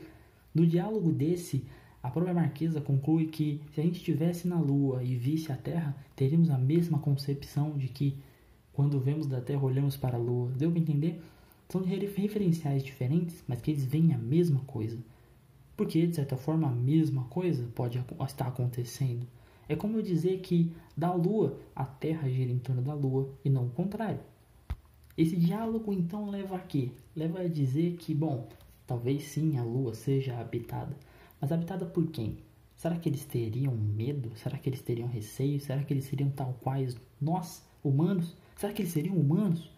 No 0.53 0.65
diálogo 0.65 1.11
desse, 1.11 1.63
a 2.01 2.09
própria 2.09 2.33
Marquesa 2.33 2.81
conclui 2.81 3.27
que 3.27 3.61
se 3.73 3.81
a 3.81 3.83
gente 3.83 3.97
estivesse 3.97 4.47
na 4.47 4.59
Lua 4.59 5.03
e 5.03 5.15
visse 5.15 5.51
a 5.51 5.55
Terra, 5.55 5.95
teríamos 6.15 6.49
a 6.49 6.57
mesma 6.57 6.99
concepção 6.99 7.77
de 7.77 7.87
que 7.87 8.15
quando 8.77 8.99
vemos 8.99 9.25
da 9.25 9.41
Terra, 9.41 9.63
olhamos 9.63 9.97
para 9.97 10.17
a 10.17 10.19
Lua. 10.19 10.51
Deu 10.55 10.69
para 10.69 10.79
entender? 10.79 11.19
São 11.67 11.81
referenciais 11.81 12.83
diferentes, 12.83 13.43
mas 13.47 13.59
que 13.59 13.71
eles 13.71 13.83
veem 13.83 14.13
a 14.13 14.19
mesma 14.19 14.59
coisa. 14.67 14.99
Porque, 15.75 16.05
de 16.05 16.15
certa 16.15 16.37
forma, 16.37 16.67
a 16.67 16.71
mesma 16.71 17.23
coisa 17.23 17.67
pode 17.73 17.99
estar 18.27 18.47
acontecendo. 18.47 19.25
É 19.67 19.75
como 19.75 19.97
eu 19.97 20.03
dizer 20.03 20.41
que 20.41 20.71
da 20.95 21.11
Lua, 21.11 21.57
a 21.75 21.85
Terra 21.85 22.29
gira 22.29 22.51
em 22.51 22.59
torno 22.59 22.83
da 22.83 22.93
Lua 22.93 23.27
e 23.43 23.49
não 23.49 23.65
o 23.65 23.71
contrário. 23.71 24.19
Esse 25.17 25.35
diálogo 25.35 25.91
então 25.91 26.29
leva 26.29 26.57
a 26.57 26.59
quê? 26.59 26.91
Leva 27.15 27.39
a 27.39 27.47
dizer 27.47 27.95
que, 27.95 28.13
bom, 28.13 28.47
talvez 28.85 29.23
sim 29.23 29.57
a 29.57 29.63
Lua 29.63 29.95
seja 29.95 30.39
habitada. 30.39 30.95
Mas 31.41 31.51
habitada 31.51 31.83
por 31.83 32.05
quem? 32.11 32.37
Será 32.75 32.95
que 32.99 33.09
eles 33.09 33.25
teriam 33.25 33.75
medo? 33.75 34.33
Será 34.35 34.55
que 34.55 34.69
eles 34.69 34.81
teriam 34.81 35.07
receio? 35.07 35.59
Será 35.59 35.83
que 35.83 35.91
eles 35.91 36.05
seriam 36.05 36.29
tal 36.29 36.55
quais 36.61 36.95
nós, 37.19 37.65
humanos? 37.83 38.35
Será 38.57 38.73
que 38.73 38.81
eles 38.81 38.91
seriam 38.91 39.15
humanos? 39.15 39.69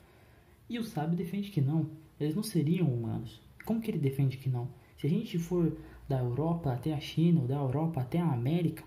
E 0.69 0.79
o 0.79 0.83
sábio 0.85 1.17
defende 1.17 1.51
que 1.51 1.59
não. 1.59 1.89
Eles 2.17 2.33
não 2.33 2.43
seriam 2.43 2.87
humanos. 2.87 3.41
Como 3.65 3.81
que 3.81 3.91
ele 3.91 3.97
defende 3.97 4.37
que 4.37 4.49
não? 4.49 4.69
Se 4.97 5.05
a 5.05 5.09
gente 5.09 5.37
for 5.37 5.77
da 6.07 6.19
Europa 6.19 6.71
até 6.71 6.93
a 6.93 6.99
China, 6.99 7.41
ou 7.41 7.47
da 7.47 7.55
Europa 7.55 8.01
até 8.01 8.19
a 8.19 8.31
América, 8.31 8.83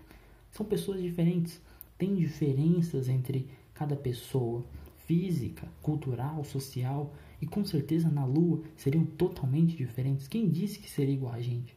são 0.51 0.65
pessoas 0.65 0.99
diferentes. 0.99 1.61
Tem 1.97 2.15
diferenças 2.15 3.07
entre 3.07 3.47
cada 3.73 3.95
pessoa, 3.95 4.65
física, 5.05 5.67
cultural, 5.81 6.43
social, 6.43 7.13
e 7.39 7.45
com 7.45 7.63
certeza 7.63 8.09
na 8.09 8.25
Lua 8.25 8.63
seriam 8.75 9.05
totalmente 9.05 9.75
diferentes. 9.75 10.27
Quem 10.27 10.49
disse 10.49 10.79
que 10.79 10.89
seria 10.89 11.13
igual 11.13 11.33
a 11.33 11.41
gente? 11.41 11.75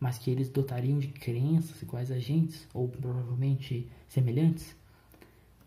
Mas 0.00 0.16
que 0.16 0.30
eles 0.30 0.48
dotariam 0.48 0.98
de 0.98 1.08
crenças 1.08 1.82
iguais 1.82 2.10
a 2.10 2.18
gente, 2.18 2.66
ou 2.72 2.88
provavelmente 2.88 3.86
semelhantes? 4.08 4.74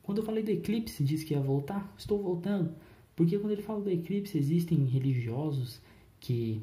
Quando 0.03 0.19
eu 0.19 0.23
falei 0.23 0.43
do 0.43 0.51
eclipse, 0.51 1.03
disse 1.03 1.25
que 1.25 1.33
ia 1.33 1.39
voltar, 1.39 1.93
estou 1.97 2.21
voltando. 2.21 2.73
Porque 3.15 3.37
quando 3.37 3.51
ele 3.51 3.61
fala 3.61 3.81
do 3.81 3.89
eclipse, 3.89 4.37
existem 4.37 4.85
religiosos 4.85 5.81
que, 6.19 6.61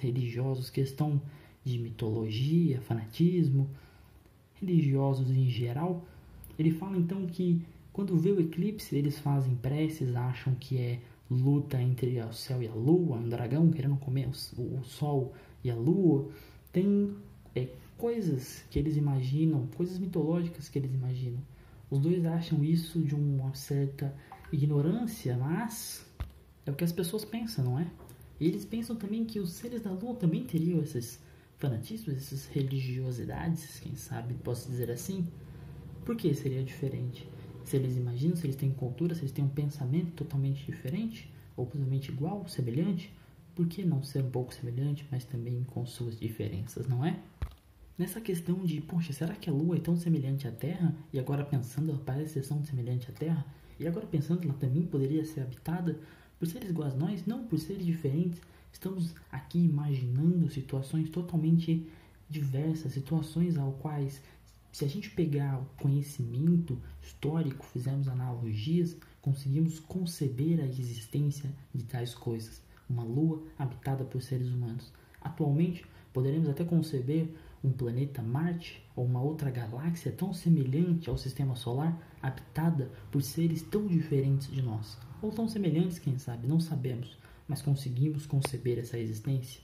religiosos, 0.00 0.70
questão 0.70 1.20
de 1.64 1.78
mitologia, 1.78 2.80
fanatismo, 2.80 3.68
religiosos 4.60 5.30
em 5.30 5.48
geral, 5.48 6.04
ele 6.58 6.70
fala 6.70 6.96
então 6.96 7.26
que 7.26 7.62
quando 7.92 8.16
vê 8.16 8.30
o 8.30 8.40
eclipse, 8.40 8.94
eles 8.94 9.18
fazem 9.18 9.54
preces, 9.56 10.14
acham 10.14 10.54
que 10.54 10.78
é 10.78 11.00
luta 11.30 11.80
entre 11.80 12.20
o 12.20 12.32
céu 12.32 12.62
e 12.62 12.68
a 12.68 12.74
lua, 12.74 13.16
um 13.16 13.28
dragão 13.28 13.70
querendo 13.70 13.96
comer 13.96 14.28
o, 14.28 14.84
sol 14.84 15.32
e 15.62 15.70
a 15.70 15.74
lua. 15.74 16.28
Tem 16.72 17.14
é, 17.54 17.68
coisas 17.96 18.64
que 18.70 18.78
eles 18.78 18.96
imaginam, 18.96 19.66
coisas 19.76 19.98
mitológicas 19.98 20.68
que 20.68 20.78
eles 20.78 20.92
imaginam. 20.92 21.40
Os 21.90 21.98
dois 21.98 22.24
acham 22.24 22.62
isso 22.62 23.00
de 23.00 23.14
uma 23.14 23.52
certa 23.54 24.14
ignorância, 24.52 25.36
mas 25.36 26.06
é 26.64 26.70
o 26.70 26.74
que 26.74 26.84
as 26.84 26.92
pessoas 26.92 27.24
pensam, 27.24 27.64
não 27.64 27.78
é? 27.78 27.86
E 28.38 28.46
eles 28.46 28.64
pensam 28.64 28.96
também 28.96 29.24
que 29.24 29.40
os 29.40 29.52
seres 29.52 29.82
da 29.82 29.90
lua 29.90 30.14
também 30.14 30.44
teriam 30.44 30.80
esses 30.80 31.20
fanatismos, 31.58 32.16
essas 32.16 32.46
religiosidades, 32.46 33.80
quem 33.80 33.94
sabe 33.96 34.34
posso 34.34 34.68
dizer 34.70 34.90
assim. 34.90 35.26
Por 36.04 36.16
que 36.16 36.32
seria 36.32 36.62
diferente? 36.62 37.28
Se 37.64 37.76
eles 37.76 37.96
imaginam, 37.96 38.34
se 38.36 38.46
eles 38.46 38.56
têm 38.56 38.70
cultura, 38.70 39.14
se 39.14 39.20
eles 39.20 39.32
têm 39.32 39.44
um 39.44 39.48
pensamento 39.48 40.12
totalmente 40.12 40.64
diferente, 40.64 41.30
ou 41.56 41.66
totalmente 41.66 42.08
igual, 42.10 42.48
semelhante, 42.48 43.12
por 43.54 43.66
que 43.66 43.84
não 43.84 44.02
ser 44.02 44.24
um 44.24 44.30
pouco 44.30 44.54
semelhante, 44.54 45.06
mas 45.10 45.24
também 45.24 45.62
com 45.64 45.84
suas 45.84 46.18
diferenças, 46.18 46.88
não 46.88 47.04
é? 47.04 47.18
Nessa 48.00 48.18
questão 48.18 48.64
de, 48.64 48.80
poxa, 48.80 49.12
será 49.12 49.34
que 49.34 49.50
a 49.50 49.52
Lua 49.52 49.76
é 49.76 49.78
tão 49.78 49.94
semelhante 49.94 50.48
à 50.48 50.50
Terra? 50.50 50.96
E 51.12 51.18
agora 51.18 51.44
pensando, 51.44 51.90
ela 51.90 52.00
parece 52.00 52.40
ser 52.40 52.48
tão 52.48 52.64
semelhante 52.64 53.10
à 53.10 53.12
Terra? 53.12 53.44
E 53.78 53.86
agora 53.86 54.06
pensando, 54.06 54.42
ela 54.42 54.54
também 54.54 54.86
poderia 54.86 55.22
ser 55.22 55.42
habitada 55.42 56.00
por 56.38 56.48
seres 56.48 56.70
iguais 56.70 56.94
a 56.94 56.96
nós? 56.96 57.26
Não, 57.26 57.46
por 57.46 57.58
seres 57.58 57.84
diferentes. 57.84 58.40
Estamos 58.72 59.14
aqui 59.30 59.58
imaginando 59.58 60.48
situações 60.48 61.10
totalmente 61.10 61.86
diversas, 62.26 62.94
situações 62.94 63.58
ao 63.58 63.72
quais 63.72 64.22
se 64.72 64.82
a 64.82 64.88
gente 64.88 65.10
pegar 65.10 65.60
o 65.60 65.66
conhecimento 65.82 66.78
histórico, 67.02 67.66
fizermos 67.66 68.08
analogias, 68.08 68.96
conseguimos 69.20 69.78
conceber 69.78 70.58
a 70.58 70.66
existência 70.66 71.50
de 71.74 71.84
tais 71.84 72.14
coisas. 72.14 72.62
Uma 72.88 73.04
lua 73.04 73.42
habitada 73.58 74.04
por 74.04 74.22
seres 74.22 74.48
humanos. 74.48 74.90
Atualmente, 75.20 75.84
poderemos 76.14 76.48
até 76.48 76.64
conceber 76.64 77.28
um 77.62 77.70
planeta 77.70 78.22
Marte 78.22 78.82
ou 78.96 79.04
uma 79.04 79.20
outra 79.20 79.50
galáxia 79.50 80.10
tão 80.12 80.32
semelhante 80.32 81.10
ao 81.10 81.18
sistema 81.18 81.54
solar, 81.56 81.98
habitada 82.22 82.90
por 83.10 83.22
seres 83.22 83.62
tão 83.62 83.86
diferentes 83.86 84.50
de 84.50 84.62
nós. 84.62 84.98
Ou 85.20 85.30
tão 85.30 85.48
semelhantes, 85.48 85.98
quem 85.98 86.18
sabe, 86.18 86.46
não 86.46 86.58
sabemos, 86.58 87.16
mas 87.46 87.60
conseguimos 87.60 88.26
conceber 88.26 88.78
essa 88.78 88.98
existência? 88.98 89.60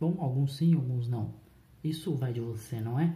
Bom, 0.00 0.16
alguns 0.18 0.56
sim, 0.56 0.74
alguns 0.74 1.08
não. 1.08 1.34
Isso 1.84 2.14
vai 2.14 2.32
de 2.32 2.40
você, 2.40 2.80
não 2.80 2.98
é? 2.98 3.14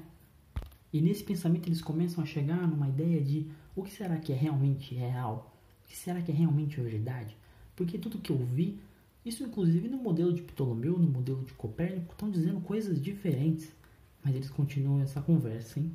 E 0.92 1.00
nesse 1.00 1.22
pensamento 1.22 1.68
eles 1.68 1.80
começam 1.80 2.22
a 2.22 2.26
chegar 2.26 2.66
numa 2.66 2.88
ideia 2.88 3.20
de 3.20 3.50
o 3.74 3.82
que 3.82 3.92
será 3.92 4.16
que 4.18 4.32
é 4.32 4.36
realmente 4.36 4.94
real? 4.94 5.56
O 5.84 5.88
que 5.88 5.96
será 5.96 6.20
que 6.20 6.30
é 6.30 6.34
realmente 6.34 6.80
verdade? 6.80 7.36
Porque 7.76 7.96
tudo 7.96 8.18
que 8.18 8.30
eu 8.30 8.38
vi, 8.38 8.80
isso 9.24 9.44
inclusive 9.44 9.88
no 9.88 9.98
modelo 9.98 10.32
de 10.32 10.42
Ptolomeu, 10.42 10.98
no 10.98 11.08
modelo 11.08 11.44
de 11.44 11.52
Copérnico, 11.54 12.12
estão 12.12 12.30
dizendo 12.30 12.60
coisas 12.60 13.00
diferentes. 13.00 13.70
Mas 14.22 14.34
eles 14.34 14.50
continuam 14.50 15.00
essa 15.00 15.20
conversa, 15.20 15.80
hein? 15.80 15.94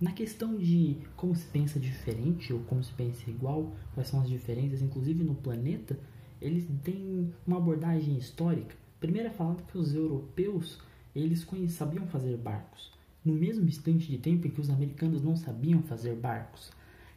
Na 0.00 0.12
questão 0.12 0.58
de 0.58 0.96
como 1.16 1.34
se 1.34 1.46
pensa 1.46 1.78
diferente 1.78 2.52
ou 2.52 2.60
como 2.64 2.82
se 2.82 2.92
pensa 2.92 3.30
igual, 3.30 3.72
quais 3.94 4.08
são 4.08 4.20
as 4.20 4.28
diferenças, 4.28 4.82
inclusive 4.82 5.22
no 5.22 5.34
planeta, 5.34 5.98
eles 6.40 6.66
têm 6.82 7.32
uma 7.46 7.58
abordagem 7.58 8.16
histórica. 8.16 8.74
Primeiro 8.98 9.28
é 9.28 9.30
falando 9.30 9.62
que 9.64 9.78
os 9.78 9.94
europeus 9.94 10.80
eles 11.14 11.46
sabiam 11.68 12.06
fazer 12.06 12.36
barcos 12.36 12.92
no 13.24 13.32
mesmo 13.34 13.68
instante 13.68 14.08
de 14.08 14.18
tempo 14.18 14.46
em 14.46 14.50
que 14.50 14.60
os 14.60 14.70
americanos 14.70 15.22
não 15.22 15.36
sabiam 15.36 15.82
fazer 15.82 16.16
barcos. 16.16 16.70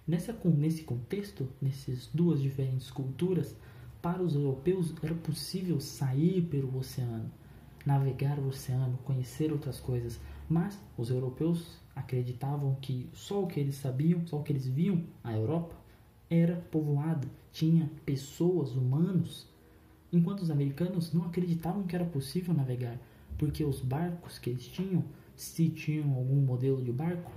Nessa, 0.07 0.38
nesse 0.43 0.83
contexto, 0.83 1.47
nessas 1.59 2.07
duas 2.13 2.41
diferentes 2.41 2.91
culturas, 2.91 3.55
para 4.01 4.21
os 4.21 4.35
europeus 4.35 4.93
era 5.01 5.15
possível 5.15 5.79
sair 5.79 6.43
pelo 6.43 6.77
oceano, 6.77 7.31
navegar 7.86 8.39
o 8.39 8.48
oceano, 8.48 8.98
conhecer 9.04 9.52
outras 9.52 9.80
coisas, 9.80 10.19
mas 10.50 10.80
os 10.98 11.10
europeus 11.10 11.80
acreditavam 11.95 12.76
que 12.82 13.10
só 13.13 13.43
o 13.43 13.48
que 13.48 13.60
eles 13.60 13.76
sabiam, 13.76 14.26
só 14.26 14.39
o 14.39 14.43
que 14.43 14.52
eles 14.52 14.67
viam, 14.67 15.04
a 15.24 15.34
Europa, 15.34 15.76
era 16.30 16.56
povoado, 16.71 17.30
tinha 17.52 17.89
pessoas, 18.06 18.71
humanos, 18.76 19.48
enquanto 20.12 20.41
os 20.41 20.52
americanos 20.52 21.13
não 21.13 21.26
acreditavam 21.26 21.84
que 21.84 21.95
era 21.95 22.06
possível 22.06 22.54
navegar, 22.54 22.98
porque 23.38 23.63
os 23.63 23.80
barcos 23.80 24.39
que 24.39 24.50
eles 24.50 24.67
tinham 24.67 25.04
se 25.36 25.69
tinham 25.69 26.13
algum 26.13 26.41
modelo 26.41 26.82
de 26.82 26.91
barco, 26.91 27.32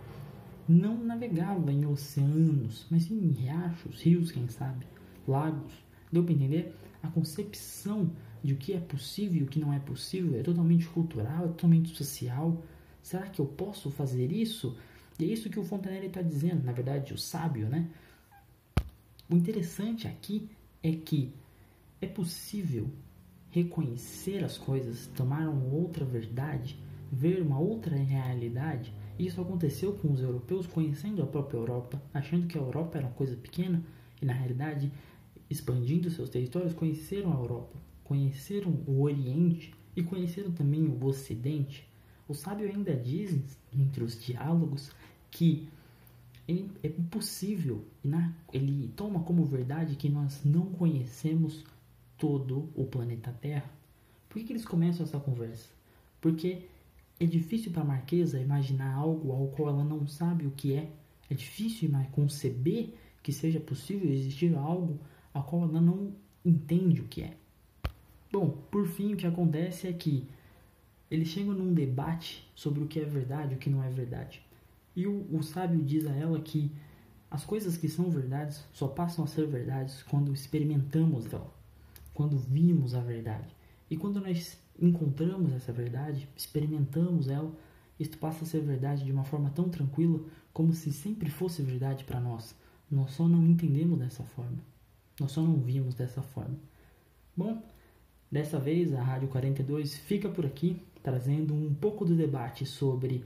não 0.69 1.03
navegava 1.03 1.73
em 1.73 1.87
oceanos, 1.87 2.87
mas 2.91 3.11
em 3.11 3.31
riachos, 3.31 4.03
rios, 4.03 4.31
quem 4.31 4.49
sabe, 4.49 4.87
lagos. 5.27 5.73
Deu 6.13 6.23
para 6.23 6.33
entender? 6.33 6.77
A 7.03 7.09
concepção 7.09 8.11
de 8.42 8.53
o 8.53 8.57
que 8.57 8.72
é 8.72 8.81
possível 8.81 9.40
e 9.40 9.42
o 9.42 9.46
que 9.46 9.61
não 9.61 9.72
é 9.72 9.79
possível 9.79 10.38
é 10.38 10.42
totalmente 10.42 10.87
cultural, 10.87 11.44
é 11.44 11.48
totalmente 11.48 11.96
social. 11.96 12.62
Será 13.03 13.27
que 13.27 13.40
eu 13.40 13.46
posso 13.46 13.90
fazer 13.90 14.33
isso? 14.33 14.77
E 15.18 15.24
é 15.24 15.27
isso 15.29 15.51
que 15.51 15.59
o 15.59 15.64
Fontenelle 15.64 16.07
está 16.07 16.22
dizendo, 16.22 16.64
na 16.64 16.72
verdade, 16.72 17.12
o 17.12 17.18
sábio, 17.18 17.68
né? 17.68 17.88
O 19.29 19.35
interessante 19.35 20.07
aqui 20.07 20.48
é 20.83 20.92
que 20.92 21.33
é 22.01 22.07
possível 22.07 22.88
reconhecer 23.51 24.44
as 24.44 24.57
coisas, 24.57 25.07
tomar 25.09 25.48
uma 25.48 25.74
outra 25.74 26.05
verdade 26.05 26.79
ver 27.11 27.42
uma 27.42 27.59
outra 27.59 27.96
realidade. 27.96 28.92
Isso 29.18 29.40
aconteceu 29.40 29.92
com 29.94 30.12
os 30.12 30.20
europeus 30.20 30.66
conhecendo 30.66 31.22
a 31.22 31.27
própria 31.27 31.59
Europa, 31.59 32.01
achando 32.14 32.46
que 32.46 32.57
a 32.57 32.61
Europa 32.61 32.98
era 32.98 33.07
uma 33.07 33.14
coisa 33.14 33.37
pequena 33.37 33.83
e 34.20 34.24
na 34.24 34.33
realidade, 34.33 34.92
expandindo 35.51 36.11
seus 36.11 36.29
territórios, 36.29 36.74
conheceram 36.74 37.33
a 37.33 37.37
Europa, 37.37 37.77
conheceram 38.09 38.73
o 38.87 39.03
Oriente 39.03 39.75
e 39.94 40.03
conheceram 40.03 40.51
também 40.51 40.87
o 40.87 41.05
Ocidente. 41.05 41.87
O 42.27 42.33
sábio 42.33 42.66
ainda 42.66 42.97
diz, 42.97 43.38
entre 43.71 44.03
os 44.03 44.18
diálogos, 44.18 44.90
que 45.31 45.68
é 46.49 46.88
impossível, 46.88 47.85
ele 48.51 48.88
toma 48.97 49.21
como 49.21 49.44
verdade 49.44 49.94
que 49.94 50.09
nós 50.09 50.42
não 50.42 50.66
conhecemos 50.73 51.62
todo 52.16 52.71
o 52.75 52.87
planeta 52.87 53.31
Terra. 53.31 53.71
Por 54.31 54.42
que, 54.42 54.53
eles 54.53 54.64
começam 54.64 55.05
essa 55.05 55.21
conversa? 55.21 55.68
Porque 56.18 56.62
é 57.21 57.27
difícil 57.27 57.71
para 57.73 57.83
a 57.83 57.87
Marquesa 57.87 58.40
imaginar 58.40 58.94
algo 58.94 59.33
ao 59.33 59.49
qual 59.49 59.68
ela 59.68 59.85
não 59.85 60.07
sabe 60.07 60.47
o 60.47 60.51
que 60.53 60.73
é. 60.73 60.90
É 61.29 61.35
difícil 61.35 61.90
conceber 62.12 62.94
que 63.23 63.33
seja 63.33 63.61
possível 63.61 64.11
existir 64.11 64.57
algo 64.57 64.99
ao 65.35 65.44
qual 65.44 65.64
ela 65.64 65.81
não 65.81 66.14
entende 66.42 67.03
o 67.03 67.05
que 67.05 67.23
é. 67.23 67.37
Bom, 68.31 68.51
por 68.71 68.87
fim, 68.87 69.14
o 69.14 69.17
que 69.17 69.27
acontece 69.27 69.87
é 69.87 69.93
que 69.93 70.29
eles 71.11 71.29
chegam 71.29 71.55
num 71.55 71.73
debate 71.73 72.47
sobre 72.55 72.83
o 72.83 72.87
que 72.87 73.01
é 73.01 73.05
verdade 73.05 73.53
e 73.53 73.57
o 73.57 73.59
que 73.59 73.71
não 73.71 73.83
é 73.83 73.88
verdade. 73.88 74.43
E 74.95 75.07
o, 75.07 75.27
o 75.33 75.43
sábio 75.43 75.83
diz 75.83 76.07
a 76.07 76.12
ela 76.12 76.41
que 76.41 76.71
as 77.31 77.45
coisas 77.45 77.77
que 77.77 77.88
são 77.88 78.11
verdades 78.11 78.64
só 78.73 78.88
passam 78.88 79.25
a 79.25 79.29
ser 79.29 79.47
verdades 79.47 80.03
quando 80.03 80.33
experimentamos 80.33 81.33
ela, 81.33 81.53
quando 82.12 82.38
vimos 82.38 82.95
a 82.95 83.01
verdade. 83.01 83.55
E 83.91 83.97
quando 83.97 84.21
nós 84.21 84.59
encontramos 84.81 85.53
essa 85.53 85.73
verdade, 85.73 86.29
experimentamos 86.37 87.29
ela, 87.29 87.53
isto 87.99 88.19
passa 88.19 88.45
a 88.45 88.47
ser 88.47 88.61
verdade 88.61 89.05
de 89.05 89.12
uma 89.12 89.25
forma 89.25 89.51
tão 89.51 89.69
tranquila 89.69 90.21
como 90.53 90.73
se 90.73 90.93
sempre 90.93 91.31
fosse 91.31 91.62
verdade 91.62 92.05
para 92.05 92.21
nós. 92.21 92.55
Nós 92.91 93.12
só 93.12 93.27
não 93.27 93.45
entendemos 93.45 93.99
dessa 93.99 94.25
forma. 94.25 94.59
Nós 95.21 95.33
só 95.33 95.43
não 95.43 95.57
vimos 95.57 95.95
dessa 95.95 96.23
forma. 96.23 96.57
Bom, 97.37 97.62
dessa 98.31 98.59
vez 98.59 98.95
a 98.95 99.03
Rádio 99.03 99.29
42 99.29 99.97
fica 99.97 100.29
por 100.29 100.45
aqui, 100.45 100.81
trazendo 101.03 101.55
um 101.55 101.73
pouco 101.73 102.05
do 102.05 102.14
debate 102.14 102.67
sobre 102.67 103.25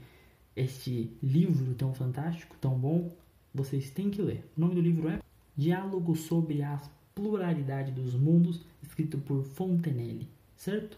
este 0.55 1.11
livro 1.21 1.73
tão 1.75 1.93
fantástico, 1.93 2.55
tão 2.59 2.77
bom. 2.77 3.11
Vocês 3.53 3.89
têm 3.89 4.09
que 4.09 4.21
ler. 4.21 4.43
O 4.57 4.61
nome 4.61 4.75
do 4.75 4.81
livro 4.81 5.09
é 5.09 5.19
Diálogo 5.55 6.15
sobre 6.15 6.61
a 6.63 6.81
Pluralidade 7.13 7.91
dos 7.91 8.15
Mundos, 8.15 8.61
escrito 8.81 9.17
por 9.19 9.43
Fontenelle, 9.43 10.27
certo? 10.55 10.97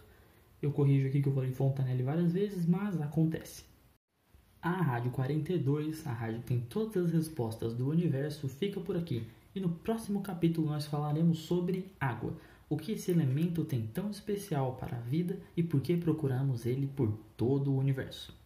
Eu 0.61 0.71
corrijo 0.71 1.07
aqui 1.07 1.21
que 1.21 1.27
eu 1.27 1.33
falei 1.33 1.51
Fontanelli 1.51 2.03
várias 2.03 2.31
vezes, 2.31 2.65
mas 2.65 2.99
acontece. 3.01 3.63
A 4.61 4.81
Rádio 4.81 5.11
42, 5.11 6.07
a 6.07 6.13
rádio 6.13 6.39
que 6.39 6.47
tem 6.47 6.59
todas 6.59 7.05
as 7.05 7.11
respostas 7.11 7.73
do 7.73 7.89
universo, 7.89 8.47
fica 8.47 8.79
por 8.79 8.97
aqui. 8.97 9.23
E 9.53 9.59
no 9.59 9.69
próximo 9.69 10.21
capítulo 10.21 10.67
nós 10.67 10.85
falaremos 10.85 11.39
sobre 11.39 11.85
água. 11.99 12.33
O 12.67 12.77
que 12.77 12.93
esse 12.93 13.11
elemento 13.11 13.63
tem 13.63 13.85
tão 13.87 14.09
especial 14.09 14.75
para 14.75 14.97
a 14.97 15.01
vida 15.01 15.39
e 15.55 15.61
por 15.61 15.81
que 15.81 15.95
procuramos 15.95 16.65
ele 16.65 16.87
por 16.87 17.11
todo 17.37 17.71
o 17.71 17.77
universo. 17.77 18.44